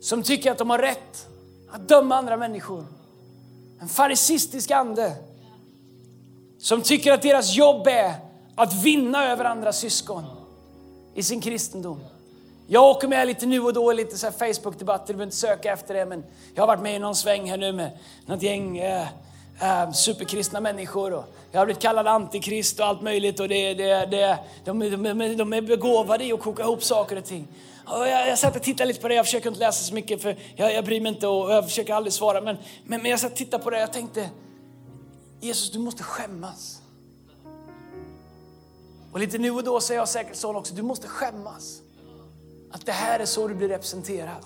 Som 0.00 0.22
tycker 0.22 0.52
att 0.52 0.58
de 0.58 0.70
har 0.70 0.78
rätt 0.78 1.28
att 1.76 1.88
döma 1.88 2.16
andra 2.16 2.36
människor. 2.36 2.86
En 3.80 3.88
farisistisk 3.88 4.70
ande 4.70 5.12
som 6.58 6.82
tycker 6.82 7.12
att 7.12 7.22
deras 7.22 7.56
jobb 7.56 7.86
är 7.86 8.14
att 8.54 8.84
vinna 8.84 9.24
över 9.24 9.44
andra 9.44 9.72
syskon 9.72 10.24
i 11.14 11.22
sin 11.22 11.40
kristendom. 11.40 12.00
Jag 12.66 12.84
åker 12.84 13.08
med 13.08 13.26
lite 13.26 13.46
nu 13.46 13.60
och 13.60 13.72
då 13.72 13.92
i 13.92 13.94
lite 13.94 14.18
så 14.18 14.26
Facebook-debatter, 14.26 15.06
du 15.06 15.12
behöver 15.12 15.24
inte 15.24 15.36
söka 15.36 15.72
efter 15.72 15.94
det, 15.94 16.06
men 16.06 16.24
jag 16.54 16.62
har 16.62 16.66
varit 16.66 16.82
med 16.82 16.96
i 16.96 16.98
någon 16.98 17.14
sväng 17.14 17.50
här 17.50 17.56
nu 17.56 17.72
med 17.72 17.98
något 18.26 18.42
gäng 18.42 18.78
eh, 18.78 19.06
eh, 19.60 19.92
superkristna 19.92 20.60
människor. 20.60 21.12
Och 21.12 21.24
jag 21.52 21.60
har 21.60 21.66
blivit 21.66 21.82
kallad 21.82 22.06
antikrist 22.06 22.80
och 22.80 22.86
allt 22.86 23.02
möjligt 23.02 23.40
och 23.40 23.48
det, 23.48 23.74
det, 23.74 24.06
det, 24.06 24.38
de, 24.64 24.78
de, 24.78 25.36
de 25.36 25.52
är 25.52 25.60
begåvade 25.60 26.24
i 26.24 26.32
att 26.32 26.40
koka 26.40 26.62
ihop 26.62 26.84
saker 26.84 27.16
och 27.16 27.24
ting. 27.24 27.48
Och 27.86 28.08
jag, 28.08 28.28
jag 28.28 28.38
satt 28.38 28.56
och 28.56 28.62
tittade 28.62 28.88
lite 28.88 29.00
på 29.00 29.08
det, 29.08 29.14
jag 29.14 29.24
försöker 29.24 29.48
inte 29.48 29.60
läsa 29.60 29.84
så 29.84 29.94
mycket 29.94 30.22
för 30.22 30.36
jag, 30.56 30.74
jag 30.74 30.84
bryr 30.84 31.00
mig 31.00 31.12
inte 31.12 31.26
och 31.26 31.52
jag 31.52 31.64
försöker 31.64 31.94
aldrig 31.94 32.12
svara. 32.12 32.40
Men, 32.40 32.56
men, 32.84 33.02
men 33.02 33.10
jag 33.10 33.20
satt 33.20 33.30
och 33.30 33.38
tittade 33.38 33.64
på 33.64 33.70
det 33.70 33.76
och 33.76 33.82
jag 33.82 33.92
tänkte, 33.92 34.30
Jesus 35.40 35.70
du 35.70 35.78
måste 35.78 36.02
skämmas. 36.02 36.82
Och 39.12 39.20
lite 39.20 39.38
nu 39.38 39.50
och 39.50 39.64
då 39.64 39.80
säger 39.80 40.00
jag 40.00 40.08
säkert 40.08 40.36
så 40.36 40.56
också, 40.56 40.74
du 40.74 40.82
måste 40.82 41.08
skämmas. 41.08 41.80
Att 42.72 42.86
det 42.86 42.92
här 42.92 43.20
är 43.20 43.26
så 43.26 43.48
du 43.48 43.54
blir 43.54 43.68
representerad. 43.68 44.44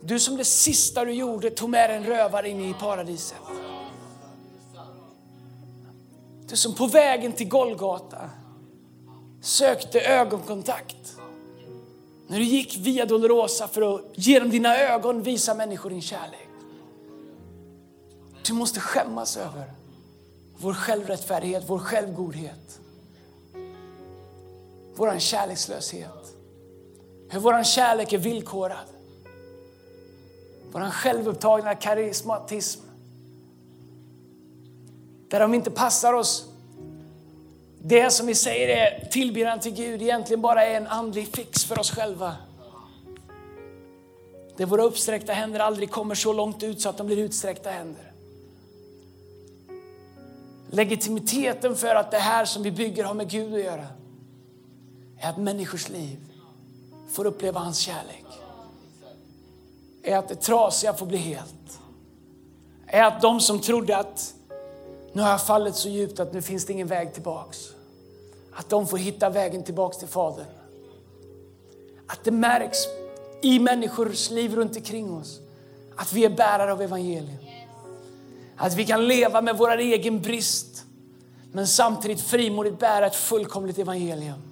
Du 0.00 0.18
som 0.18 0.36
det 0.36 0.44
sista 0.44 1.04
du 1.04 1.12
gjorde 1.12 1.50
tog 1.50 1.70
med 1.70 1.90
en 1.90 2.04
rövare 2.04 2.48
in 2.48 2.60
i 2.60 2.74
paradiset. 2.74 3.38
Du 6.52 6.56
som 6.56 6.74
på 6.74 6.86
vägen 6.86 7.32
till 7.32 7.48
Golgata 7.48 8.30
sökte 9.40 10.00
ögonkontakt. 10.00 11.16
När 12.26 12.38
du 12.38 12.44
gick 12.44 12.76
via 12.76 13.06
Dolorosa 13.06 13.68
för 13.68 13.94
att 13.94 14.02
genom 14.14 14.50
dina 14.50 14.78
ögon 14.78 15.22
visa 15.22 15.54
människor 15.54 15.90
din 15.90 16.02
kärlek. 16.02 16.48
Du 18.46 18.52
måste 18.52 18.80
skämmas 18.80 19.36
över 19.36 19.72
vår 20.56 20.74
självrättfärdighet, 20.74 21.64
vår 21.66 21.78
självgodhet. 21.78 22.80
Vår 24.94 25.18
kärlekslöshet. 25.18 26.34
Hur 27.28 27.40
vår 27.40 27.64
kärlek 27.64 28.12
är 28.12 28.18
villkorad. 28.18 28.86
Vår 30.72 30.90
självupptagna 30.90 31.74
karismatism. 31.74 32.91
Där 35.32 35.40
de 35.40 35.54
inte 35.54 35.70
passar 35.70 36.12
oss 36.12 36.44
det 37.78 38.10
som 38.10 38.26
vi 38.26 38.34
säger 38.34 38.68
är 38.68 39.06
tillbedjan 39.06 39.60
till 39.60 39.72
Gud 39.72 40.02
egentligen 40.02 40.40
bara 40.40 40.64
är 40.64 40.76
en 40.76 40.86
andlig 40.86 41.28
fix 41.28 41.64
för 41.64 41.78
oss 41.78 41.90
själva. 41.90 42.36
Där 44.56 44.66
våra 44.66 44.82
uppsträckta 44.82 45.32
händer 45.32 45.60
aldrig 45.60 45.90
kommer 45.90 46.14
så 46.14 46.32
långt 46.32 46.62
ut 46.62 46.80
så 46.80 46.88
att 46.88 46.96
de 46.96 47.06
blir 47.06 47.16
utsträckta 47.16 47.70
händer. 47.70 48.12
Legitimiteten 50.70 51.76
för 51.76 51.94
att 51.94 52.10
det 52.10 52.18
här 52.18 52.44
som 52.44 52.62
vi 52.62 52.70
bygger 52.70 53.04
har 53.04 53.14
med 53.14 53.30
Gud 53.30 53.54
att 53.54 53.64
göra 53.64 53.86
är 55.18 55.30
att 55.30 55.38
människors 55.38 55.88
liv 55.88 56.18
får 57.10 57.26
uppleva 57.26 57.60
hans 57.60 57.78
kärlek. 57.78 58.26
Är 60.02 60.16
att 60.16 60.28
det 60.28 60.34
trasiga 60.34 60.94
får 60.94 61.06
bli 61.06 61.18
helt. 61.18 61.80
Är 62.86 63.02
att 63.02 63.22
de 63.22 63.40
som 63.40 63.60
trodde 63.60 63.96
att 63.96 64.34
nu 65.12 65.22
har 65.22 65.30
jag 65.30 65.46
fallit 65.46 65.76
så 65.76 65.88
djupt 65.88 66.20
att 66.20 66.32
nu 66.32 66.42
finns 66.42 66.66
det 66.66 66.72
ingen 66.72 66.88
väg 66.88 67.12
tillbaks. 67.12 67.58
Att 68.52 68.68
de 68.68 68.86
får 68.86 68.98
hitta 68.98 69.30
vägen 69.30 69.62
tillbaks 69.62 69.98
till 69.98 70.08
Fadern. 70.08 70.46
Att 72.06 72.24
det 72.24 72.30
märks 72.30 72.78
i 73.42 73.58
människors 73.58 74.30
liv 74.30 74.54
runt 74.54 74.76
omkring 74.76 75.16
oss 75.16 75.40
att 75.96 76.12
vi 76.12 76.24
är 76.24 76.30
bärare 76.30 76.72
av 76.72 76.82
evangelium. 76.82 77.38
Att 78.56 78.74
vi 78.74 78.86
kan 78.86 79.08
leva 79.08 79.40
med 79.40 79.56
vår 79.58 79.78
egen 79.78 80.20
brist 80.20 80.84
men 81.52 81.66
samtidigt 81.66 82.20
frimodigt 82.20 82.78
bära 82.78 83.06
ett 83.06 83.14
fullkomligt 83.14 83.78
evangelium. 83.78 84.42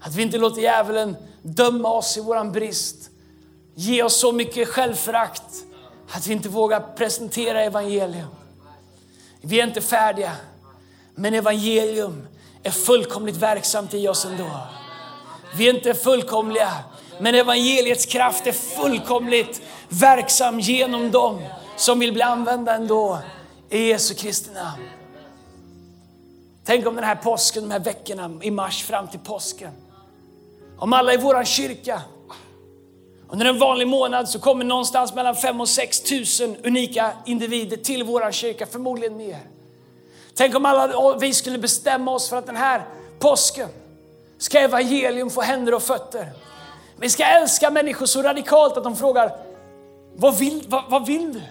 Att 0.00 0.14
vi 0.14 0.22
inte 0.22 0.38
låter 0.38 0.62
djävulen 0.62 1.16
döma 1.42 1.88
oss 1.88 2.16
i 2.16 2.20
vår 2.20 2.50
brist, 2.50 3.10
ge 3.74 4.02
oss 4.02 4.16
så 4.16 4.32
mycket 4.32 4.68
självförakt 4.68 5.64
att 6.08 6.26
vi 6.26 6.32
inte 6.32 6.48
vågar 6.48 6.80
presentera 6.96 7.62
evangelium. 7.62 8.28
Vi 9.44 9.60
är 9.60 9.66
inte 9.66 9.80
färdiga, 9.80 10.32
men 11.14 11.34
evangelium 11.34 12.26
är 12.62 12.70
fullkomligt 12.70 13.36
verksamt 13.36 13.94
i 13.94 14.08
oss 14.08 14.24
ändå. 14.24 14.50
Vi 15.56 15.68
är 15.68 15.74
inte 15.74 15.94
fullkomliga, 15.94 16.72
men 17.20 17.34
evangeliets 17.34 18.06
kraft 18.06 18.46
är 18.46 18.52
fullkomligt 18.52 19.62
verksam 19.88 20.60
genom 20.60 21.10
dem 21.10 21.42
som 21.76 21.98
vill 21.98 22.12
bli 22.12 22.22
använda 22.22 22.74
ändå 22.74 23.18
i 23.70 23.88
Jesu 23.88 24.14
Kristi 24.14 24.50
namn. 24.54 24.82
Tänk 26.64 26.86
om 26.86 26.94
den 26.94 27.04
här 27.04 27.14
påsken, 27.14 27.62
de 27.62 27.70
här 27.70 27.80
veckorna 27.80 28.30
i 28.42 28.50
mars 28.50 28.82
fram 28.82 29.08
till 29.08 29.20
påsken. 29.20 29.72
Om 30.78 30.92
alla 30.92 31.14
i 31.14 31.16
vår 31.16 31.44
kyrka 31.44 32.02
under 33.32 33.46
en 33.46 33.58
vanlig 33.58 33.88
månad 33.88 34.28
så 34.28 34.38
kommer 34.38 34.64
någonstans 34.64 35.14
mellan 35.14 35.36
5 35.36 35.60
och 35.60 35.68
6 35.68 36.00
tusen 36.00 36.56
unika 36.64 37.12
individer 37.26 37.76
till 37.76 38.04
vår 38.04 38.32
kyrka, 38.32 38.66
förmodligen 38.66 39.16
mer. 39.16 39.38
Tänk 40.34 40.56
om 40.56 40.66
alla 40.66 41.16
vi 41.20 41.34
skulle 41.34 41.58
bestämma 41.58 42.10
oss 42.10 42.28
för 42.28 42.36
att 42.36 42.46
den 42.46 42.56
här 42.56 42.84
påsken 43.18 43.68
ska 44.38 44.58
evangelium 44.58 45.30
få 45.30 45.40
händer 45.40 45.74
och 45.74 45.82
fötter. 45.82 46.28
Vi 46.96 47.10
ska 47.10 47.24
älska 47.24 47.70
människor 47.70 48.06
så 48.06 48.22
radikalt 48.22 48.76
att 48.76 48.84
de 48.84 48.96
frågar, 48.96 49.32
vad 50.16 50.38
vill, 50.38 50.64
vad, 50.68 50.84
vad 50.88 51.06
vill 51.06 51.32
du? 51.32 51.42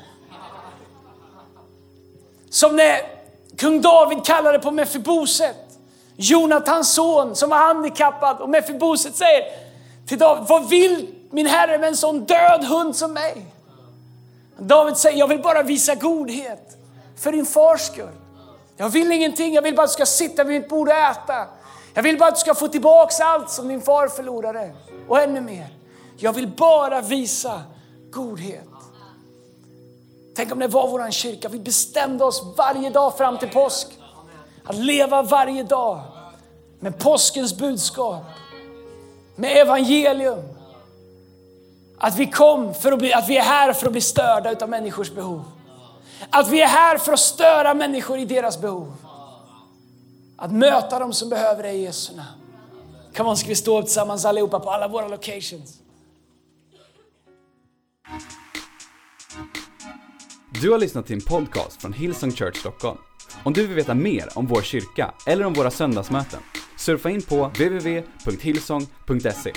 Som 2.49 2.75
när 2.75 3.01
kung 3.57 3.81
David 3.81 4.25
kallade 4.25 4.59
på 4.59 4.71
Mefiboset, 4.71 5.57
Jonatans 6.15 6.93
son 6.93 7.35
som 7.35 7.49
var 7.49 7.57
handikappad 7.57 8.39
och 8.39 8.49
Mefiboset 8.49 9.15
säger 9.15 9.43
till 10.07 10.17
David, 10.17 10.47
vad 10.47 10.69
vill 10.69 11.20
min 11.31 11.45
herre 11.45 11.77
med 11.77 11.87
en 11.87 11.97
sån 11.97 12.25
död 12.25 12.63
hund 12.63 12.95
som 12.95 13.13
mig. 13.13 13.45
David 14.57 14.97
säger, 14.97 15.17
jag 15.17 15.27
vill 15.27 15.41
bara 15.41 15.63
visa 15.63 15.95
godhet 15.95 16.77
för 17.17 17.31
din 17.31 17.45
fars 17.45 17.81
skull. 17.81 18.15
Jag 18.77 18.89
vill 18.89 19.11
ingenting, 19.11 19.53
jag 19.53 19.61
vill 19.61 19.75
bara 19.75 19.83
att 19.83 19.89
du 19.89 19.93
ska 19.93 20.05
sitta 20.05 20.43
vid 20.43 20.61
mitt 20.61 20.69
bord 20.69 20.87
och 20.87 20.93
äta. 20.93 21.45
Jag 21.93 22.03
vill 22.03 22.17
bara 22.17 22.29
att 22.29 22.35
du 22.35 22.41
ska 22.41 22.55
få 22.55 22.67
tillbaks 22.67 23.19
allt 23.19 23.49
som 23.49 23.67
din 23.67 23.81
far 23.81 24.07
förlorade 24.07 24.73
och 25.07 25.21
ännu 25.21 25.41
mer. 25.41 25.67
Jag 26.17 26.33
vill 26.33 26.47
bara 26.47 27.01
visa 27.01 27.61
godhet. 28.11 28.67
Tänk 30.35 30.51
om 30.51 30.59
det 30.59 30.67
var 30.67 30.87
vår 30.87 31.11
kyrka, 31.11 31.49
vi 31.49 31.59
bestämde 31.59 32.23
oss 32.23 32.43
varje 32.57 32.89
dag 32.89 33.17
fram 33.17 33.37
till 33.37 33.49
påsk 33.49 33.87
att 34.63 34.75
leva 34.75 35.21
varje 35.21 35.63
dag 35.63 36.01
med 36.79 36.99
påskens 36.99 37.57
budskap, 37.57 38.23
med 39.35 39.57
evangelium, 39.57 40.43
att 42.03 42.19
vi 42.19 42.27
kom 42.27 42.73
för 42.73 42.91
att 42.91 42.99
bli, 42.99 43.13
att 43.13 43.29
vi 43.29 43.37
är 43.37 43.41
här 43.41 43.73
för 43.73 43.85
att 43.85 43.91
bli 43.91 44.01
störda 44.01 44.55
av 44.61 44.69
människors 44.69 45.11
behov. 45.11 45.43
Att 46.29 46.49
vi 46.49 46.61
är 46.61 46.67
här 46.67 46.97
för 46.97 47.13
att 47.13 47.19
störa 47.19 47.73
människor 47.73 48.19
i 48.19 48.25
deras 48.25 48.61
behov. 48.61 48.93
Att 50.37 50.51
möta 50.51 50.99
dem 50.99 51.13
som 51.13 51.29
behöver 51.29 51.63
dig, 51.63 51.77
i 51.77 51.83
Jesu 51.83 52.15
namn. 52.15 52.29
Come 53.15 53.29
on, 53.29 53.37
ska 53.37 53.47
vi 53.47 53.55
stå 53.55 53.79
upp 53.79 53.85
tillsammans 53.85 54.25
allihopa 54.25 54.59
på 54.59 54.71
alla 54.71 54.87
våra 54.87 55.07
locations. 55.07 55.79
Du 60.61 60.71
har 60.71 60.77
lyssnat 60.77 61.07
till 61.07 61.15
en 61.15 61.21
podcast 61.21 61.81
från 61.81 61.93
Hillsong 61.93 62.31
Church 62.31 62.57
Stockholm. 62.57 62.97
Om 63.43 63.53
du 63.53 63.67
vill 63.67 63.75
veta 63.75 63.93
mer 63.93 64.29
om 64.35 64.47
vår 64.47 64.61
kyrka 64.61 65.13
eller 65.27 65.45
om 65.45 65.53
våra 65.53 65.71
söndagsmöten, 65.71 66.39
surfa 66.77 67.09
in 67.09 67.21
på 67.21 67.47
www.hillsong.se. 67.47 69.53